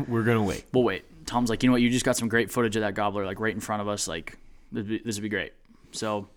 We're 0.07 0.23
gonna 0.23 0.43
wait. 0.43 0.65
we'll 0.73 0.83
wait. 0.83 1.05
Tom's 1.25 1.49
like, 1.49 1.63
you 1.63 1.67
know 1.67 1.73
what? 1.73 1.81
You 1.81 1.89
just 1.89 2.05
got 2.05 2.17
some 2.17 2.27
great 2.27 2.51
footage 2.51 2.75
of 2.75 2.81
that 2.81 2.93
gobbler, 2.93 3.25
like 3.25 3.39
right 3.39 3.53
in 3.53 3.59
front 3.59 3.81
of 3.81 3.87
us. 3.87 4.07
Like, 4.07 4.37
this 4.71 4.81
would 4.81 4.87
be, 4.87 4.97
this 4.99 5.15
would 5.15 5.23
be 5.23 5.29
great. 5.29 5.53
So 5.91 6.27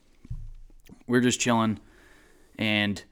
we're 1.06 1.20
just 1.20 1.40
chilling, 1.40 1.78
and 2.58 3.02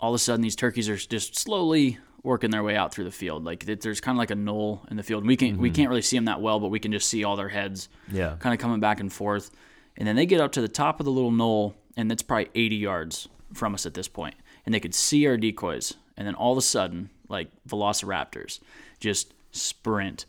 all 0.00 0.10
of 0.12 0.14
a 0.14 0.18
sudden, 0.18 0.42
these 0.42 0.56
turkeys 0.56 0.88
are 0.88 0.96
just 0.96 1.38
slowly 1.38 1.98
working 2.22 2.50
their 2.50 2.62
way 2.62 2.76
out 2.76 2.92
through 2.92 3.04
the 3.04 3.12
field. 3.12 3.44
Like, 3.44 3.64
there's 3.64 4.00
kind 4.00 4.16
of 4.16 4.18
like 4.18 4.30
a 4.30 4.34
knoll 4.34 4.84
in 4.90 4.96
the 4.96 5.02
field. 5.02 5.26
We 5.26 5.36
can 5.36 5.58
we 5.58 5.68
mm-hmm. 5.68 5.76
can't 5.76 5.88
really 5.88 6.02
see 6.02 6.16
them 6.16 6.26
that 6.26 6.40
well, 6.40 6.60
but 6.60 6.68
we 6.68 6.80
can 6.80 6.92
just 6.92 7.08
see 7.08 7.24
all 7.24 7.36
their 7.36 7.48
heads, 7.48 7.88
Yeah. 8.10 8.36
kind 8.40 8.52
of 8.52 8.60
coming 8.60 8.80
back 8.80 9.00
and 9.00 9.12
forth. 9.12 9.50
And 9.96 10.06
then 10.06 10.16
they 10.16 10.26
get 10.26 10.40
up 10.40 10.52
to 10.52 10.60
the 10.60 10.68
top 10.68 11.00
of 11.00 11.06
the 11.06 11.12
little 11.12 11.30
knoll, 11.30 11.74
and 11.96 12.10
it's 12.12 12.22
probably 12.22 12.50
80 12.54 12.76
yards 12.76 13.28
from 13.54 13.74
us 13.74 13.86
at 13.86 13.94
this 13.94 14.08
point. 14.08 14.34
And 14.66 14.74
they 14.74 14.80
could 14.80 14.94
see 14.94 15.26
our 15.26 15.36
decoys. 15.36 15.94
And 16.16 16.26
then 16.26 16.34
all 16.34 16.52
of 16.52 16.58
a 16.58 16.62
sudden, 16.62 17.10
like 17.28 17.48
velociraptors, 17.68 18.60
just 19.00 19.32
sprint. 19.56 20.26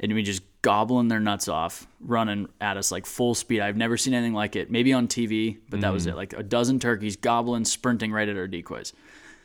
And 0.00 0.14
we 0.14 0.22
just 0.22 0.42
gobbling 0.62 1.08
their 1.08 1.20
nuts 1.20 1.48
off, 1.48 1.86
running 2.00 2.48
at 2.60 2.76
us 2.76 2.92
like 2.92 3.04
full 3.06 3.34
speed. 3.34 3.60
I've 3.60 3.76
never 3.76 3.96
seen 3.96 4.14
anything 4.14 4.34
like 4.34 4.54
it. 4.54 4.70
Maybe 4.70 4.92
on 4.92 5.08
TV, 5.08 5.58
but 5.68 5.80
that 5.80 5.92
was 5.92 6.06
it. 6.06 6.14
Like 6.14 6.32
a 6.34 6.42
dozen 6.42 6.78
turkeys 6.78 7.16
gobbling, 7.16 7.64
sprinting 7.64 8.12
right 8.12 8.28
at 8.28 8.36
our 8.36 8.46
decoys. 8.46 8.92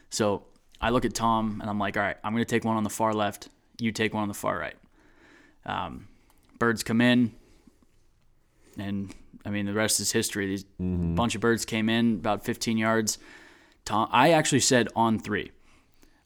So 0.09 0.45
I 0.79 0.89
look 0.91 1.05
at 1.05 1.13
Tom 1.13 1.59
and 1.61 1.69
I'm 1.69 1.79
like, 1.79 1.97
all 1.97 2.03
right, 2.03 2.17
I'm 2.23 2.33
going 2.33 2.43
to 2.43 2.49
take 2.49 2.65
one 2.65 2.77
on 2.77 2.83
the 2.83 2.89
far 2.89 3.13
left. 3.13 3.49
You 3.79 3.91
take 3.91 4.13
one 4.13 4.21
on 4.21 4.27
the 4.27 4.35
far 4.35 4.57
right. 4.57 4.75
Um, 5.65 6.07
birds 6.59 6.83
come 6.83 7.01
in, 7.01 7.31
and 8.77 9.13
I 9.45 9.49
mean 9.49 9.65
the 9.65 9.73
rest 9.73 9.99
is 9.99 10.11
history. 10.11 10.47
These 10.47 10.65
bunch 10.77 11.35
of 11.35 11.41
birds 11.41 11.65
came 11.65 11.89
in 11.89 12.15
about 12.15 12.45
15 12.45 12.77
yards. 12.77 13.17
Tom, 13.85 14.07
I 14.11 14.31
actually 14.31 14.59
said 14.59 14.87
on 14.95 15.19
three. 15.19 15.51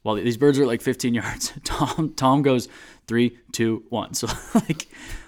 Well, 0.07 0.15
these 0.15 0.37
birds 0.37 0.57
are 0.57 0.65
like 0.65 0.81
15 0.81 1.13
yards. 1.21 1.51
Tom, 1.65 2.13
Tom 2.15 2.41
goes 2.41 2.69
three, 3.07 3.37
two, 3.51 3.83
one. 3.89 4.13
So 4.13 4.27
like, 4.55 4.87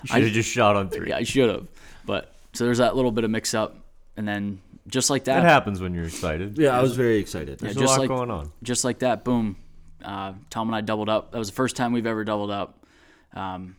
I 0.10 0.16
Should 0.16 0.24
have 0.24 0.32
just 0.34 0.50
shot 0.50 0.78
on 0.78 0.90
three. 0.90 1.10
yeah, 1.10 1.18
I 1.18 1.24
should 1.24 1.50
have. 1.50 1.68
But 2.06 2.34
so 2.54 2.64
there's 2.64 2.78
that 2.78 2.96
little 2.96 3.12
bit 3.12 3.26
of 3.26 3.30
mix 3.30 3.54
up, 3.54 3.76
and 4.16 4.26
then 4.26 4.62
just 4.88 5.10
like 5.10 5.26
That 5.26 5.42
that, 5.42 5.50
happens 5.50 5.82
when 5.82 5.94
you're 5.94 6.06
excited. 6.06 6.58
Yeah, 6.58 6.78
I 6.78 6.82
was 6.82 6.96
very 6.96 7.18
excited. 7.18 7.60
There's 7.60 7.76
Yeah, 7.76 7.82
a 7.82 7.84
just 7.84 7.92
lot 7.92 8.00
like- 8.00 8.08
going 8.08 8.32
on. 8.32 8.52
just 8.64 8.84
like 8.86 9.00
that, 9.00 9.24
boom. 9.26 9.58
Uh, 10.04 10.32
Tom 10.50 10.70
and 10.70 10.76
I 10.78 10.80
doubled 10.82 11.10
up. 11.10 11.32
That 11.34 11.38
was 11.40 11.50
the 11.50 11.56
first 11.56 11.76
time 11.76 11.92
we've 11.92 12.08
ever 12.08 12.24
doubled 12.24 12.52
up. 12.52 12.86
Um, 13.34 13.76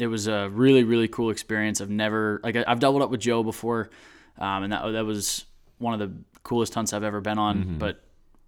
it 0.00 0.06
was 0.06 0.26
a 0.26 0.48
really, 0.48 0.84
really 0.84 1.06
cool 1.06 1.28
experience. 1.28 1.82
I've 1.82 1.90
never 1.90 2.40
like 2.42 2.56
I- 2.56 2.64
I've 2.66 2.80
doubled 2.80 3.02
up 3.02 3.10
with 3.10 3.20
Joe 3.20 3.42
before, 3.42 3.90
um, 4.38 4.62
and 4.64 4.72
that 4.72 4.90
that 4.92 5.04
was 5.04 5.44
one 5.76 5.92
of 5.92 6.00
the 6.00 6.10
coolest 6.44 6.72
hunts 6.74 6.94
I've 6.94 7.04
ever 7.04 7.20
been 7.20 7.38
on. 7.38 7.76
But 7.78 8.02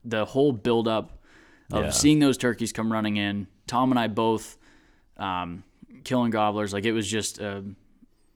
the 0.06 0.24
whole 0.24 0.52
build 0.52 0.88
up 0.88 1.18
of 1.72 1.84
Yeah. 1.84 1.90
seeing 1.90 2.18
those 2.20 2.36
turkeys 2.38 2.72
come 2.72 2.92
running 2.92 3.16
in, 3.16 3.46
Tom 3.66 3.90
and 3.90 3.98
I 3.98 4.06
both 4.08 4.56
um, 5.16 5.64
killing 6.04 6.30
gobblers, 6.30 6.72
like 6.72 6.84
it 6.84 6.92
was 6.92 7.08
just 7.08 7.40
uh, 7.40 7.62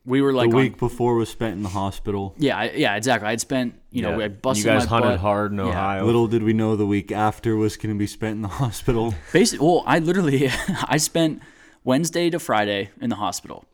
we 0.05 0.21
were 0.23 0.33
like 0.33 0.51
the 0.51 0.57
on- 0.57 0.63
week 0.63 0.79
before 0.79 1.15
was 1.17 1.29
spent 1.29 1.55
in 1.57 1.63
the 1.63 1.69
hospital. 1.69 2.35
yeah, 2.39 2.57
I, 2.57 2.71
yeah, 2.73 2.95
exactly. 2.97 3.29
I'd 3.29 3.41
spent 3.41 3.75
you 3.91 4.03
know 4.03 4.19
Yeah. 4.19 4.25
I 4.27 4.29
busted 4.29 4.65
you 4.65 4.71
guys 4.73 4.85
my 4.85 4.89
hunted 4.89 5.09
butt. 5.13 5.21
hard 5.21 5.53
in 5.53 5.59
Yeah. 5.59 5.65
Ohio. 5.65 6.05
Little 6.05 6.27
did 6.29 6.43
we 6.43 6.53
know 6.53 6.77
the 6.77 6.87
week 6.87 7.11
after 7.13 7.57
was 7.57 7.77
going 7.77 7.95
to 7.95 7.99
be 7.99 8.07
spent 8.07 8.37
in 8.37 8.43
the 8.43 8.49
hospital. 8.63 9.15
Basically, 9.33 9.67
well, 9.67 9.83
I 9.87 9.99
literally 9.99 10.49
I 10.89 10.97
spent 10.99 11.43
Wednesday 11.85 12.31
to 12.31 12.39
Friday 12.39 12.91
in 13.01 13.11
the 13.11 13.17
hospital. 13.17 13.65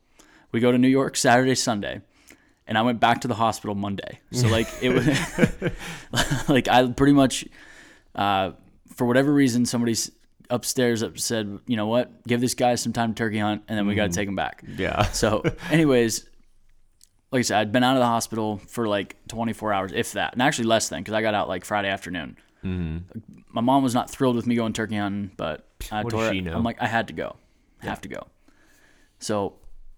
We 0.52 0.60
go 0.60 0.70
to 0.72 0.78
New 0.78 0.88
York 0.88 1.16
Saturday, 1.16 1.54
Sunday, 1.54 2.00
and 2.66 2.76
I 2.78 2.82
went 2.82 3.00
back 3.00 3.20
to 3.22 3.28
the 3.28 3.34
hospital 3.34 3.74
Monday. 3.74 4.20
So 4.32 4.48
like 4.48 4.68
it 4.80 4.90
was 4.90 5.06
like 6.48 6.68
I 6.68 6.86
pretty 6.88 7.12
much 7.14 7.46
uh, 8.14 8.52
for 8.94 9.06
whatever 9.06 9.32
reason 9.32 9.66
somebody's 9.66 10.10
upstairs 10.50 11.02
up 11.02 11.18
said, 11.18 11.58
you 11.66 11.76
know 11.76 11.86
what, 11.86 12.26
give 12.26 12.40
this 12.40 12.54
guy 12.54 12.74
some 12.74 12.92
time 12.92 13.14
to 13.14 13.18
turkey 13.18 13.38
hunt, 13.38 13.62
and 13.68 13.78
then 13.78 13.86
we 13.86 13.94
got 13.94 14.10
to 14.10 14.16
take 14.16 14.28
him 14.28 14.36
back. 14.36 14.62
yeah. 14.76 15.02
So, 15.12 15.42
anyways, 15.70 16.28
like 17.30 17.40
I 17.40 17.42
said, 17.42 17.58
I'd 17.58 17.72
been 17.72 17.82
out 17.82 17.96
of 17.96 18.00
the 18.00 18.06
hospital 18.06 18.60
for 18.68 18.86
like 18.86 19.16
24 19.28 19.72
hours, 19.72 19.92
if 19.94 20.12
that, 20.12 20.34
and 20.34 20.42
actually 20.42 20.66
less 20.66 20.88
than, 20.88 21.00
because 21.00 21.14
I 21.14 21.22
got 21.22 21.34
out 21.34 21.48
like 21.48 21.64
Friday 21.64 21.88
afternoon. 21.88 22.36
Mm-hmm. 22.62 23.18
My 23.50 23.60
mom 23.60 23.82
was 23.82 23.94
not 23.94 24.10
thrilled 24.10 24.36
with 24.36 24.46
me 24.46 24.54
going 24.54 24.72
turkey 24.72 24.96
hunting, 24.96 25.32
but 25.36 25.66
I 25.90 26.02
what 26.02 26.10
told 26.10 26.24
her, 26.24 26.32
she 26.32 26.40
know? 26.40 26.54
I'm 26.54 26.62
like, 26.62 26.80
I 26.80 26.86
had 26.86 27.08
to 27.08 27.14
go, 27.14 27.36
have 27.80 28.00
to 28.02 28.08
go. 28.08 28.26
So, 29.18 29.54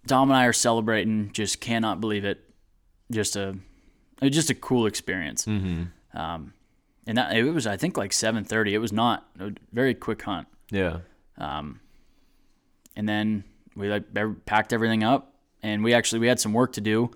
Dom 0.06 0.30
and 0.30 0.36
I 0.36 0.44
are 0.44 0.52
celebrating. 0.52 1.32
Just 1.32 1.60
cannot 1.60 2.00
believe 2.00 2.24
it. 2.24 2.40
Just 3.10 3.36
a, 3.36 3.56
just 4.22 4.50
a 4.50 4.54
cool 4.54 4.86
experience. 4.86 5.46
Mm-hmm. 5.46 6.18
Um, 6.18 6.52
and 7.06 7.18
that 7.18 7.36
it 7.36 7.42
was, 7.44 7.66
I 7.66 7.76
think, 7.76 7.96
like 7.96 8.10
7:30. 8.12 8.72
It 8.72 8.78
was 8.78 8.92
not 8.92 9.28
a 9.38 9.52
very 9.72 9.94
quick 9.94 10.22
hunt. 10.22 10.46
Yeah. 10.70 10.98
Um, 11.38 11.80
and 12.96 13.08
then 13.08 13.44
we 13.76 13.88
like 13.88 14.04
packed 14.46 14.72
everything 14.72 15.02
up 15.02 15.34
and 15.62 15.82
we 15.82 15.92
actually 15.94 16.20
we 16.20 16.28
had 16.28 16.38
some 16.38 16.52
work 16.52 16.72
to 16.74 16.80
do 16.80 17.10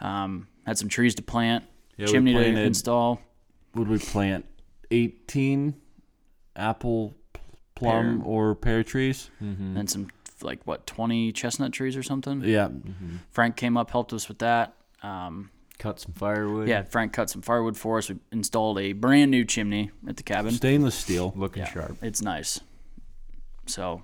um, 0.00 0.46
had 0.64 0.78
some 0.78 0.88
trees 0.88 1.14
to 1.16 1.22
plant 1.22 1.64
Yeah, 1.96 2.06
we 2.06 2.12
chimney 2.12 2.32
to 2.34 2.60
install 2.62 3.20
Would 3.74 3.88
we 3.88 3.98
plant 3.98 4.44
18 4.92 5.74
apple, 6.56 7.14
plum, 7.74 8.20
Pear. 8.20 8.26
or 8.28 8.54
pear 8.54 8.84
trees? 8.84 9.28
and 9.40 9.90
some 9.90 10.08
like 10.42 10.60
what 10.66 10.86
20 10.86 11.32
chestnut 11.32 11.72
trees 11.72 11.96
or 11.96 12.02
something 12.04 12.42
Yeah. 12.42 12.68
frank 13.30 13.56
came 13.56 13.76
up 13.76 13.90
helped 13.90 14.12
us 14.12 14.28
with 14.28 14.38
that 14.38 14.74
um, 15.02 15.50
Cut 15.78 16.00
some 16.00 16.12
firewood. 16.12 16.68
yeah 16.68 16.82
frank 16.82 17.12
cut 17.12 17.28
some 17.30 17.42
firewood 17.42 17.76
for 17.76 17.98
us 17.98 18.08
we 18.08 18.16
installed 18.32 18.78
a 18.78 18.92
brand 18.92 19.30
new 19.30 19.44
chimney 19.44 19.90
at 20.08 20.16
the 20.16 20.22
cabin 20.22 20.52
Stainless 20.52 20.94
steel. 20.94 21.32
Looking 21.36 21.64
yeah 21.64 21.70
sharp. 21.72 21.96
it's 22.02 22.22
nice 22.22 22.60
so 23.66 24.02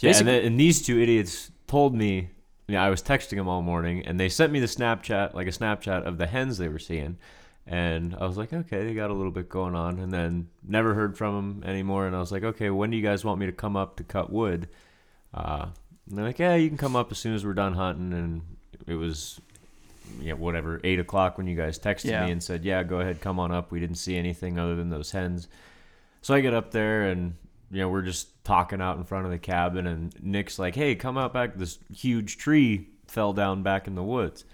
Yeah, 0.00 0.10
and, 0.10 0.14
Basically- 0.26 0.32
then, 0.32 0.44
and 0.46 0.60
these 0.60 0.82
two 0.82 1.00
idiots 1.00 1.50
told 1.66 1.94
me. 1.94 2.30
Yeah, 2.68 2.82
I 2.84 2.90
was 2.90 3.02
texting 3.02 3.36
them 3.36 3.48
all 3.48 3.60
morning, 3.60 4.06
and 4.06 4.18
they 4.18 4.28
sent 4.28 4.52
me 4.52 4.60
the 4.60 4.66
Snapchat, 4.66 5.34
like 5.34 5.46
a 5.46 5.50
Snapchat 5.50 6.04
of 6.06 6.16
the 6.16 6.26
hens 6.26 6.56
they 6.58 6.68
were 6.68 6.78
seeing, 6.78 7.18
and 7.66 8.14
I 8.18 8.24
was 8.26 8.38
like, 8.38 8.52
okay, 8.52 8.84
they 8.84 8.94
got 8.94 9.10
a 9.10 9.12
little 9.14 9.32
bit 9.32 9.48
going 9.48 9.74
on, 9.74 9.98
and 9.98 10.10
then 10.12 10.48
never 10.66 10.94
heard 10.94 11.18
from 11.18 11.34
them 11.60 11.68
anymore, 11.68 12.06
and 12.06 12.14
I 12.16 12.20
was 12.20 12.30
like, 12.32 12.44
okay, 12.44 12.70
when 12.70 12.90
do 12.90 12.96
you 12.96 13.02
guys 13.02 13.24
want 13.24 13.40
me 13.40 13.46
to 13.46 13.52
come 13.52 13.76
up 13.76 13.96
to 13.96 14.04
cut 14.04 14.32
wood? 14.32 14.68
Uh, 15.34 15.66
and 16.08 16.16
they're 16.16 16.24
like, 16.24 16.38
yeah, 16.38 16.54
you 16.54 16.68
can 16.68 16.78
come 16.78 16.96
up 16.96 17.10
as 17.10 17.18
soon 17.18 17.34
as 17.34 17.44
we're 17.44 17.52
done 17.52 17.74
hunting, 17.74 18.12
and 18.14 18.42
it 18.86 18.94
was, 18.94 19.40
yeah, 20.20 20.34
whatever, 20.34 20.80
eight 20.84 20.98
o'clock 20.98 21.38
when 21.38 21.46
you 21.46 21.56
guys 21.56 21.78
texted 21.78 22.10
Yeah. 22.10 22.26
me 22.26 22.32
and 22.32 22.42
said, 22.42 22.64
yeah, 22.64 22.82
go 22.82 23.00
ahead, 23.00 23.20
come 23.20 23.38
on 23.38 23.50
up. 23.52 23.70
We 23.70 23.80
didn't 23.80 23.96
see 23.96 24.16
anything 24.16 24.58
other 24.58 24.76
than 24.76 24.90
those 24.90 25.10
hens. 25.10 25.48
So 26.20 26.34
I 26.34 26.40
get 26.40 26.54
up 26.54 26.70
there 26.70 27.08
and 27.08 27.34
you 27.70 27.78
know 27.78 27.88
we're 27.88 28.02
just 28.02 28.44
talking 28.44 28.80
out 28.82 28.98
in 28.98 29.04
front 29.04 29.24
of 29.24 29.30
the 29.32 29.38
cabin, 29.38 29.86
and 29.86 30.14
Nick's 30.22 30.58
like, 30.58 30.74
"Hey, 30.74 30.94
come 30.94 31.16
out 31.16 31.32
back! 31.32 31.54
This 31.56 31.78
huge 31.92 32.36
tree 32.36 32.88
fell 33.06 33.32
down 33.32 33.62
back 33.62 33.86
in 33.86 33.94
the 33.94 34.02
woods," 34.02 34.44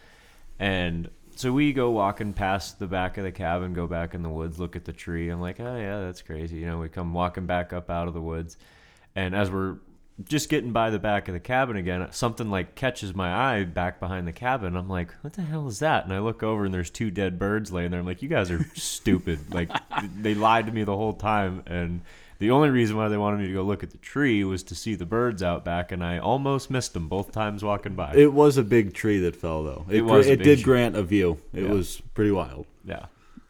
and 0.61 1.11
so 1.35 1.53
we 1.53 1.73
go 1.73 1.91
walking 1.91 2.33
past 2.33 2.79
the 2.79 2.87
back 2.87 3.17
of 3.19 3.25
the 3.25 3.33
cabin, 3.33 3.73
go 3.75 3.87
back 3.89 4.15
in 4.15 4.23
the 4.23 4.29
woods, 4.29 4.59
look 4.61 4.77
at 4.77 4.85
the 4.85 4.93
tree. 4.93 5.29
I'm 5.31 5.41
like, 5.41 5.59
"Oh 5.61 5.77
yeah, 5.77 6.01
that's 6.01 6.23
crazy." 6.23 6.59
You 6.59 6.67
know, 6.67 6.79
we 6.79 6.89
come 6.89 7.13
walking 7.13 7.45
back 7.47 7.73
up 7.73 7.91
out 7.91 8.07
of 8.09 8.15
the 8.15 8.21
woods, 8.21 8.57
and 9.17 9.35
as 9.35 9.51
we're 9.51 9.79
just 10.25 10.49
getting 10.49 10.73
by 10.73 10.91
the 10.91 10.99
back 10.99 11.29
of 11.29 11.35
the 11.35 11.41
cabin 11.41 11.77
again, 11.77 12.07
something 12.11 12.51
like 12.51 12.75
catches 12.75 13.15
my 13.15 13.33
eye 13.57 13.65
back 13.65 14.01
behind 14.01 14.27
the 14.27 14.33
cabin. 14.33 14.75
I'm 14.77 14.89
like, 14.89 15.15
what 15.21 15.35
the 15.35 15.43
hell 15.43 15.69
is 15.69 15.79
that? 15.79 16.05
And 16.05 16.13
I 16.13 16.19
look 16.19 16.43
over 16.43 16.65
and 16.65 16.75
there's 16.75 16.91
two 16.91 17.11
dead 17.11 17.39
birds 17.39 17.71
laying 17.73 17.91
there. 17.93 18.01
I'm 18.01 18.07
like, 18.07 18.23
you 18.23 18.29
guys 18.29 18.51
are 18.51 18.65
stupid. 18.75 19.55
Like, 19.55 19.71
they 20.21 20.35
lied 20.35 20.67
to 20.67 20.73
me 20.73 20.83
the 20.85 20.97
whole 20.97 21.13
time. 21.13 21.63
And 21.67 22.01
the 22.41 22.51
only 22.51 22.71
reason 22.71 22.97
why 22.97 23.09
they 23.09 23.17
wanted 23.17 23.39
me 23.41 23.47
to 23.47 23.53
go 23.53 23.63
look 23.63 23.83
at 23.85 23.91
the 23.91 23.99
tree 23.99 24.43
was 24.43 24.65
to 24.65 24.75
see 24.75 24.97
the 24.97 25.07
birds 25.07 25.43
out 25.43 25.65
back. 25.65 25.93
And 25.93 26.03
I 26.03 26.19
almost 26.19 26.69
missed 26.71 26.95
them 26.95 27.07
both 27.09 27.31
times 27.31 27.63
walking 27.63 27.95
by. 27.95 28.15
It 28.17 28.33
was 28.33 28.57
a 28.57 28.65
big 28.65 28.95
tree 28.95 29.21
that 29.21 29.37
fell, 29.37 29.63
though. 29.63 29.87
It, 29.89 29.99
It 29.99 30.03
was 30.03 30.27
a 30.27 30.33
It 30.33 30.43
did 30.43 30.57
tree. 30.59 30.65
grant 30.65 30.97
a 30.97 31.03
view. 31.05 31.39
It 31.55 31.63
Yeah. 31.63 31.71
was 31.71 32.03
pretty 32.15 32.33
wild. 32.33 32.67
yeah. 32.85 33.07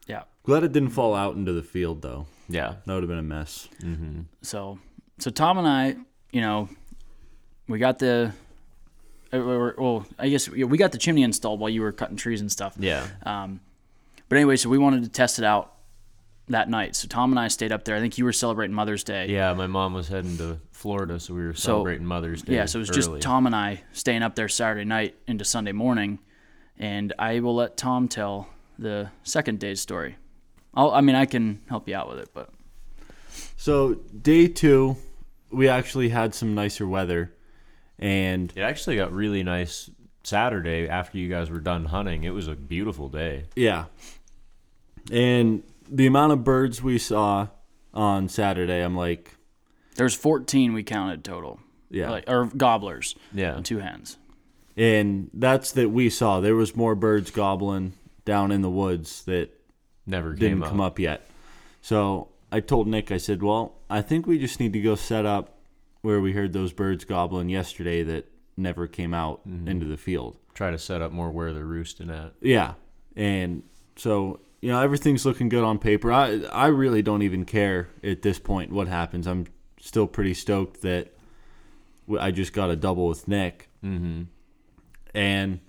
yeah 0.07 0.25
Glad 0.43 0.65
it 0.65 0.73
didn't 0.73 0.91
fall 0.91 1.15
out 1.15 1.35
into 1.35 1.53
the 1.55 1.63
field, 1.63 2.03
though. 2.03 2.27
Yeah. 2.49 2.75
That 2.85 2.93
would 2.95 3.03
have 3.03 3.09
been 3.09 3.19
a 3.19 3.23
mess. 3.23 3.69
Mm-hmm. 3.83 4.21
So, 4.43 4.79
so 5.19 5.31
Tom 5.31 5.59
and 5.59 5.67
I, 5.69 5.97
you 6.33 6.41
know, 6.41 6.69
we 7.69 7.79
got 7.79 7.99
the, 7.99 8.33
uh, 9.33 9.38
we 9.38 9.41
were- 9.43 9.75
well, 9.79 10.07
I 10.19 10.29
guess 10.29 10.49
we 10.49 10.64
we 10.64 10.79
got 10.79 10.93
the 10.93 10.99
chimney 10.99 11.23
installed 11.23 11.61
while 11.61 11.71
you 11.71 11.81
were 11.83 11.93
cutting 11.93 12.17
trees 12.17 12.41
and 12.41 12.51
stuff. 12.51 12.75
Yeah. 12.79 13.07
Um, 13.25 13.61
but 14.29 14.37
anyway, 14.37 14.57
so 14.57 14.69
we 14.69 14.79
wanted 14.79 15.03
to 15.05 15.09
test 15.11 15.38
it 15.38 15.45
out 15.45 15.73
that 16.49 16.69
night. 16.71 16.97
So 16.97 17.09
Tom 17.09 17.31
and 17.33 17.38
I 17.38 17.49
stayed 17.49 17.73
up 17.73 17.85
there. 17.85 17.95
I 17.97 18.01
think 18.01 18.17
you 18.19 18.25
were 18.25 18.33
celebrating 18.33 18.75
Mother's 18.75 19.05
Day. 19.05 19.29
Yeah. 19.29 19.53
My 19.55 19.67
mom 19.67 19.93
was 19.95 20.09
heading 20.09 20.37
to 20.38 20.59
Florida, 20.73 21.19
so 21.21 21.35
we 21.35 21.45
were 21.45 21.55
So- 21.55 21.61
celebrating 21.73 22.07
Mother's 22.07 22.43
Day. 22.43 22.55
Yeah, 22.55 22.64
so 22.67 22.79
it 22.79 22.81
was 22.88 22.91
early. 22.91 23.19
just 23.19 23.23
Tom 23.23 23.47
and 23.47 23.55
I 23.55 23.83
staying 23.93 24.23
up 24.23 24.35
there 24.35 24.49
Saturday 24.49 24.85
night 24.85 25.14
into 25.27 25.45
Sunday 25.45 25.73
morning, 25.73 26.19
and 26.79 27.12
I 27.19 27.41
will 27.41 27.55
let 27.55 27.77
Tom 27.77 28.09
tell 28.09 28.49
the 28.79 29.11
second 29.25 29.59
day's 29.61 29.81
story. 29.81 30.17
I'll, 30.73 30.91
I 30.93 31.01
mean, 31.01 31.17
I 31.17 31.27
can 31.27 31.61
help 31.69 31.88
you 31.88 31.97
out 31.97 32.09
with 32.09 32.19
it, 32.21 32.31
but 32.33 32.51
So, 33.57 33.95
day 33.95 34.47
two, 34.47 34.97
we 35.51 35.69
actually 35.69 36.09
had 36.11 36.35
some 36.35 36.55
nicer 36.55 36.87
weather. 36.87 37.35
And 37.99 38.53
It 38.55 38.61
actually 38.63 38.97
got 38.97 39.13
really 39.13 39.43
nice 39.43 39.91
Saturday 40.23 40.89
after 40.89 41.19
you 41.19 41.29
guys 41.29 41.51
were 41.51 41.61
done 41.61 41.87
hunting. 41.87 42.25
It 42.25 42.31
was 42.31 42.47
a 42.47 42.55
beautiful 42.55 43.09
day. 43.09 43.45
Yeah. 43.57 43.87
And 45.11 45.63
the 45.91 46.07
amount 46.07 46.33
of 46.33 46.45
birds 46.45 46.83
we 46.83 46.99
saw 46.99 47.49
on 47.95 48.29
Saturday, 48.29 48.81
I'm 48.83 48.97
like, 48.97 49.35
there's 49.97 50.15
14 50.15 50.75
we 50.75 50.83
counted 50.83 51.25
total. 51.25 51.61
Yeah. 51.91 52.11
like, 52.11 52.25
or 52.29 52.47
gobblers. 52.47 53.15
Yeah. 53.33 53.57
and 53.57 53.65
two 53.65 53.79
hens. 53.79 54.19
and 54.77 55.31
that's 55.33 55.73
that 55.73 55.89
we 55.91 56.11
saw. 56.11 56.41
There 56.41 56.55
was 56.55 56.77
more 56.77 56.95
birds 56.95 57.31
gobbling 57.31 57.95
down 58.25 58.53
in 58.53 58.61
the 58.63 58.71
woods 58.71 59.25
that 59.25 59.49
Never 60.07 60.31
came 60.35 60.39
didn't 60.39 60.63
up. 60.65 60.69
come 60.69 60.81
up 60.83 60.99
yet. 60.99 61.29
So 61.81 62.29
I 62.51 62.61
told 62.61 62.89
Nick, 62.89 63.13
I 63.13 63.19
said, 63.19 63.43
well, 63.43 63.77
I 63.91 64.03
think 64.03 64.27
we 64.27 64.39
just 64.39 64.59
need 64.61 64.73
to 64.73 64.81
go 64.81 64.95
set 64.95 65.27
up 65.27 65.59
where 66.01 66.21
we 66.21 66.33
heard 66.33 66.53
those 66.53 66.73
birds 66.73 67.05
gobbling 67.05 67.49
yesterday 67.49 68.03
that 68.05 68.31
never 68.57 68.87
came 68.87 69.15
out 69.15 69.41
into 69.45 69.87
the 69.87 69.97
field. 69.97 70.37
Try 70.55 70.71
to 70.71 70.79
set 70.79 71.03
up 71.03 71.13
more 71.13 71.31
where 71.31 71.53
they're 71.53 71.65
roosting 71.65 72.11
at. 72.11 72.33
Yeah, 72.41 72.75
and 73.15 73.63
so 73.97 74.41
you 74.61 74.73
know 74.73 74.81
everything's 74.81 75.25
looking 75.25 75.49
good 75.49 75.63
on 75.63 75.79
paper. 75.79 76.11
I 76.11 76.41
I 76.53 76.67
really 76.67 77.03
don't 77.03 77.23
even 77.23 77.45
care 77.45 77.89
at 78.03 78.23
this 78.23 78.39
point 78.39 78.73
what 78.73 78.89
happens. 78.89 79.27
I'm 79.27 79.47
still 79.81 80.07
pretty 80.07 80.35
stoked 80.35 80.83
that 80.83 81.15
I 82.19 82.31
just 82.31 82.53
got 82.53 82.71
a 82.71 82.77
double 82.77 83.07
with 83.07 83.29
Nick, 83.29 83.69
mm-hmm. 83.85 84.23
and 85.15 85.61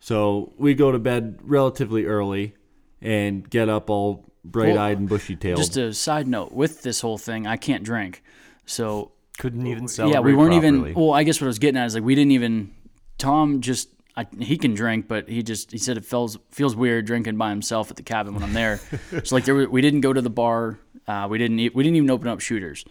so 0.00 0.52
we 0.58 0.74
go 0.74 0.90
to 0.90 0.98
bed 0.98 1.38
relatively 1.42 2.06
early, 2.06 2.54
and 3.00 3.48
get 3.48 3.68
up 3.68 3.90
all 3.90 4.27
bright 4.44 4.76
eyed 4.76 4.98
and 4.98 5.08
bushy 5.08 5.36
tailed. 5.36 5.56
Just 5.58 5.76
a 5.76 5.92
side 5.92 6.26
note 6.28 6.52
with 6.52 6.82
this 6.82 7.00
whole 7.00 7.18
thing, 7.18 7.46
I 7.46 7.56
can't 7.56 7.82
drink. 7.84 8.22
So 8.66 9.12
Couldn't 9.38 9.66
even 9.66 9.88
celebrate. 9.88 10.14
yeah, 10.18 10.20
we 10.20 10.34
weren't 10.34 10.52
properly. 10.52 10.90
even. 10.90 10.94
Well, 10.94 11.12
I 11.12 11.22
guess 11.24 11.40
what 11.40 11.46
I 11.46 11.48
was 11.48 11.58
getting 11.58 11.78
at 11.80 11.86
is 11.86 11.94
like 11.94 12.04
we 12.04 12.14
didn't 12.14 12.32
even. 12.32 12.74
Tom 13.18 13.60
just 13.60 13.88
I, 14.16 14.26
he 14.38 14.56
can 14.58 14.74
drink, 14.74 15.08
but 15.08 15.28
he 15.28 15.42
just 15.42 15.70
he 15.72 15.78
said 15.78 15.96
it 15.96 16.04
feels 16.04 16.38
feels 16.50 16.74
weird 16.76 17.04
drinking 17.06 17.36
by 17.36 17.50
himself 17.50 17.90
at 17.90 17.96
the 17.96 18.02
cabin 18.02 18.34
when 18.34 18.42
I'm 18.42 18.52
there. 18.52 18.80
so 19.24 19.34
like 19.34 19.44
there 19.44 19.54
were, 19.54 19.68
we 19.68 19.80
didn't 19.80 20.00
go 20.02 20.12
to 20.12 20.20
the 20.20 20.30
bar. 20.30 20.78
Uh, 21.06 21.26
we 21.30 21.38
didn't 21.38 21.58
eat, 21.58 21.74
we 21.74 21.82
didn't 21.82 21.96
even 21.96 22.10
open 22.10 22.28
up 22.28 22.40
shooters. 22.40 22.84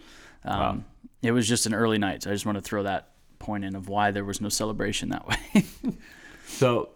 Um, 0.44 0.84
It 1.22 1.30
was 1.32 1.46
just 1.48 1.66
an 1.66 1.74
early 1.74 1.98
night, 1.98 2.22
so 2.24 2.30
I 2.30 2.32
just 2.32 2.46
want 2.46 2.56
to 2.58 2.62
throw 2.62 2.82
that 2.82 3.10
point 3.38 3.64
in 3.64 3.76
of 3.76 3.88
why 3.88 4.10
there 4.10 4.24
was 4.24 4.40
no 4.40 4.48
celebration 4.48 5.10
that 5.10 5.26
way. 5.26 5.64
So 6.46 6.88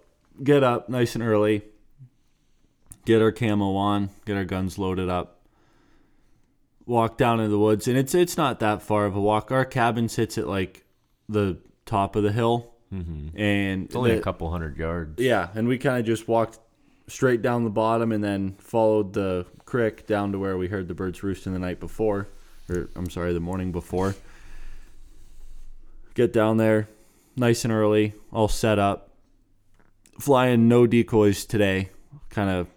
get 0.43 0.65
up 0.65 0.89
nice 0.89 1.15
and 1.15 1.23
early, 1.23 1.63
get 3.05 3.23
our 3.23 3.33
camo 3.33 3.75
on, 3.75 4.11
get 4.25 4.37
our 4.37 4.45
guns 4.45 4.79
loaded 4.79 5.09
up, 5.09 5.41
walk 6.87 7.17
down 7.19 7.41
into 7.41 7.51
the 7.51 7.59
woods, 7.59 7.89
and 7.89 7.97
it's 7.97 8.15
it's 8.15 8.37
not 8.37 8.61
that 8.61 8.83
far 8.83 9.07
of 9.07 9.17
a 9.17 9.21
walk. 9.21 9.51
Our 9.51 9.65
cabin 9.65 10.09
sits 10.09 10.39
at 10.39 10.47
like 10.49 10.85
the 11.29 11.59
top 11.87 12.17
of 12.17 12.23
the 12.23 12.33
hill, 12.33 12.75
mm-hmm. 12.93 13.37
and 13.39 13.85
It's 13.87 13.97
only 13.97 14.13
the- 14.13 14.19
a 14.19 14.23
couple 14.23 14.51
hundred 14.51 14.77
yards. 14.77 15.21
Yeah, 15.21 15.49
and 15.55 15.69
we 15.69 15.79
kind 15.79 15.99
of 15.99 16.07
just 16.07 16.29
walked 16.29 16.59
straight 17.09 17.43
down 17.43 17.65
the 17.65 17.71
bottom 17.71 18.13
and 18.13 18.23
then 18.23 18.55
followed 18.59 19.13
the 19.13 19.45
creek 19.65 20.07
down 20.07 20.33
to 20.33 20.39
where 20.39 20.57
we 20.57 20.69
heard 20.69 20.89
the 20.89 20.95
birds 20.95 21.23
roosting 21.23 21.53
the 21.53 21.59
night 21.59 21.81
before, 21.81 22.29
or 22.69 22.89
I'm 22.97 23.11
sorry, 23.11 23.33
the 23.33 23.41
morning 23.41 23.73
before. 23.73 24.15
Get 26.15 26.33
down 26.33 26.59
there, 26.59 26.89
nice 27.37 27.65
and 27.65 27.73
early, 27.73 28.13
all 28.33 28.49
set 28.49 28.79
up. 28.79 29.09
Flying 30.21 30.69
no 30.69 30.87
decoys 30.87 31.47
today. 31.47 31.89
Kind 32.29 32.51
of 32.51 32.69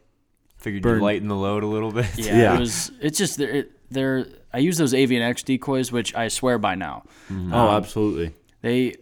Figured 0.66 0.82
Burn- 0.84 0.98
you 0.98 1.04
lighten 1.04 1.28
the 1.28 1.36
load 1.36 1.62
a 1.64 1.68
little 1.68 1.92
bit. 1.92 2.08
Yeah, 2.18 2.38
Yeah. 2.40 2.56
it 2.56 2.60
was. 2.60 2.92
It's 3.00 3.18
just 3.20 3.38
they're, 3.38 3.50
it, 3.52 3.72
they're. 3.92 4.26
I 4.52 4.58
use 4.58 4.78
those 4.78 4.94
Avian 4.96 5.22
X 5.22 5.44
decoys, 5.44 5.92
which 5.92 6.16
I 6.16 6.28
swear 6.28 6.58
by 6.58 6.74
now. 6.76 7.04
oh, 7.32 7.70
absolutely. 7.78 8.34
They, 8.62 8.96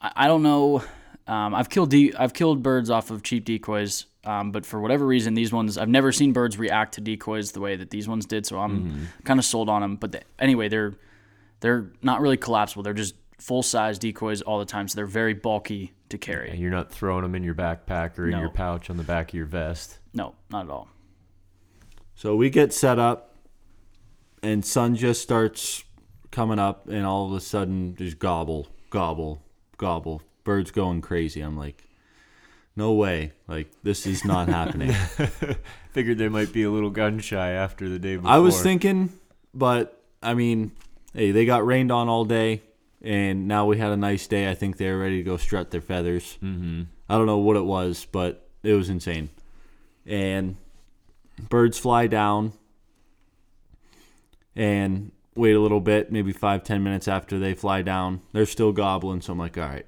I, 0.00 0.12
I 0.14 0.26
don't 0.28 0.42
know. 0.44 0.82
Um, 1.26 1.54
I've 1.56 1.68
killed 1.68 1.90
de- 1.90 2.14
I've 2.14 2.32
killed 2.34 2.62
birds 2.62 2.88
off 2.88 3.10
of 3.10 3.22
cheap 3.24 3.44
decoys, 3.44 4.06
um, 4.24 4.52
but 4.52 4.64
for 4.64 4.80
whatever 4.80 5.04
reason, 5.06 5.34
these 5.34 5.52
ones 5.52 5.76
I've 5.76 5.88
never 5.88 6.12
seen 6.12 6.32
birds 6.32 6.56
react 6.56 6.94
to 6.94 7.00
decoys 7.00 7.50
the 7.52 7.60
way 7.60 7.74
that 7.76 7.90
these 7.90 8.06
ones 8.08 8.24
did. 8.26 8.46
So 8.46 8.58
I'm 8.60 9.08
kind 9.24 9.38
of 9.40 9.44
sold 9.44 9.68
on 9.68 9.82
them. 9.82 9.96
But 9.96 10.12
they, 10.12 10.20
anyway, 10.38 10.68
they're 10.68 10.94
they're 11.60 11.90
not 12.00 12.20
really 12.20 12.36
collapsible. 12.36 12.82
They're 12.84 12.94
just 12.94 13.14
full 13.38 13.62
size 13.64 13.98
decoys 13.98 14.40
all 14.40 14.58
the 14.60 14.64
time. 14.64 14.86
So 14.88 14.94
they're 14.96 15.06
very 15.06 15.34
bulky 15.34 15.92
to 16.10 16.16
carry. 16.18 16.50
And 16.50 16.58
you're 16.60 16.70
not 16.70 16.90
throwing 16.92 17.22
them 17.22 17.34
in 17.34 17.42
your 17.42 17.54
backpack 17.54 18.18
or 18.18 18.26
in 18.26 18.30
No. 18.30 18.40
your 18.40 18.50
pouch 18.50 18.88
on 18.88 18.96
the 18.96 19.02
back 19.02 19.28
of 19.30 19.34
your 19.34 19.46
vest. 19.46 19.98
No, 20.14 20.34
not 20.50 20.64
at 20.66 20.70
all. 20.70 20.88
So 22.18 22.34
we 22.34 22.50
get 22.50 22.72
set 22.72 22.98
up, 22.98 23.36
and 24.42 24.64
sun 24.64 24.96
just 24.96 25.22
starts 25.22 25.84
coming 26.32 26.58
up, 26.58 26.88
and 26.88 27.06
all 27.06 27.26
of 27.26 27.32
a 27.32 27.40
sudden, 27.40 27.94
just 27.94 28.18
gobble, 28.18 28.66
gobble, 28.90 29.40
gobble. 29.76 30.22
Birds 30.42 30.72
going 30.72 31.00
crazy. 31.00 31.40
I'm 31.40 31.56
like, 31.56 31.84
no 32.74 32.92
way. 32.92 33.34
Like, 33.46 33.68
this 33.84 34.04
is 34.04 34.24
not 34.24 34.48
happening. 34.58 34.90
Figured 35.92 36.18
they 36.18 36.28
might 36.28 36.52
be 36.52 36.64
a 36.64 36.70
little 36.72 36.90
gun 36.90 37.20
shy 37.20 37.50
after 37.50 37.88
the 37.88 38.00
day 38.00 38.16
before. 38.16 38.32
I 38.32 38.38
was 38.38 38.60
thinking, 38.60 39.12
but 39.54 40.02
I 40.20 40.34
mean, 40.34 40.72
hey, 41.14 41.30
they 41.30 41.44
got 41.44 41.64
rained 41.64 41.92
on 41.92 42.08
all 42.08 42.24
day, 42.24 42.62
and 43.00 43.46
now 43.46 43.64
we 43.64 43.78
had 43.78 43.92
a 43.92 43.96
nice 43.96 44.26
day. 44.26 44.50
I 44.50 44.56
think 44.56 44.76
they're 44.76 44.98
ready 44.98 45.18
to 45.18 45.22
go 45.22 45.36
strut 45.36 45.70
their 45.70 45.80
feathers. 45.80 46.36
Mm-hmm. 46.42 46.82
I 47.08 47.16
don't 47.16 47.26
know 47.26 47.38
what 47.38 47.54
it 47.54 47.64
was, 47.64 48.08
but 48.10 48.48
it 48.64 48.72
was 48.72 48.88
insane. 48.88 49.30
And 50.04 50.56
birds 51.38 51.78
fly 51.78 52.06
down 52.06 52.52
and 54.56 55.12
wait 55.34 55.54
a 55.54 55.60
little 55.60 55.80
bit, 55.80 56.10
maybe 56.10 56.32
five, 56.32 56.64
ten 56.64 56.82
minutes 56.82 57.08
after 57.08 57.38
they 57.38 57.54
fly 57.54 57.82
down. 57.82 58.20
They're 58.32 58.46
still 58.46 58.72
gobbling, 58.72 59.20
so 59.20 59.32
I'm 59.32 59.38
like, 59.38 59.56
all 59.56 59.64
right, 59.64 59.86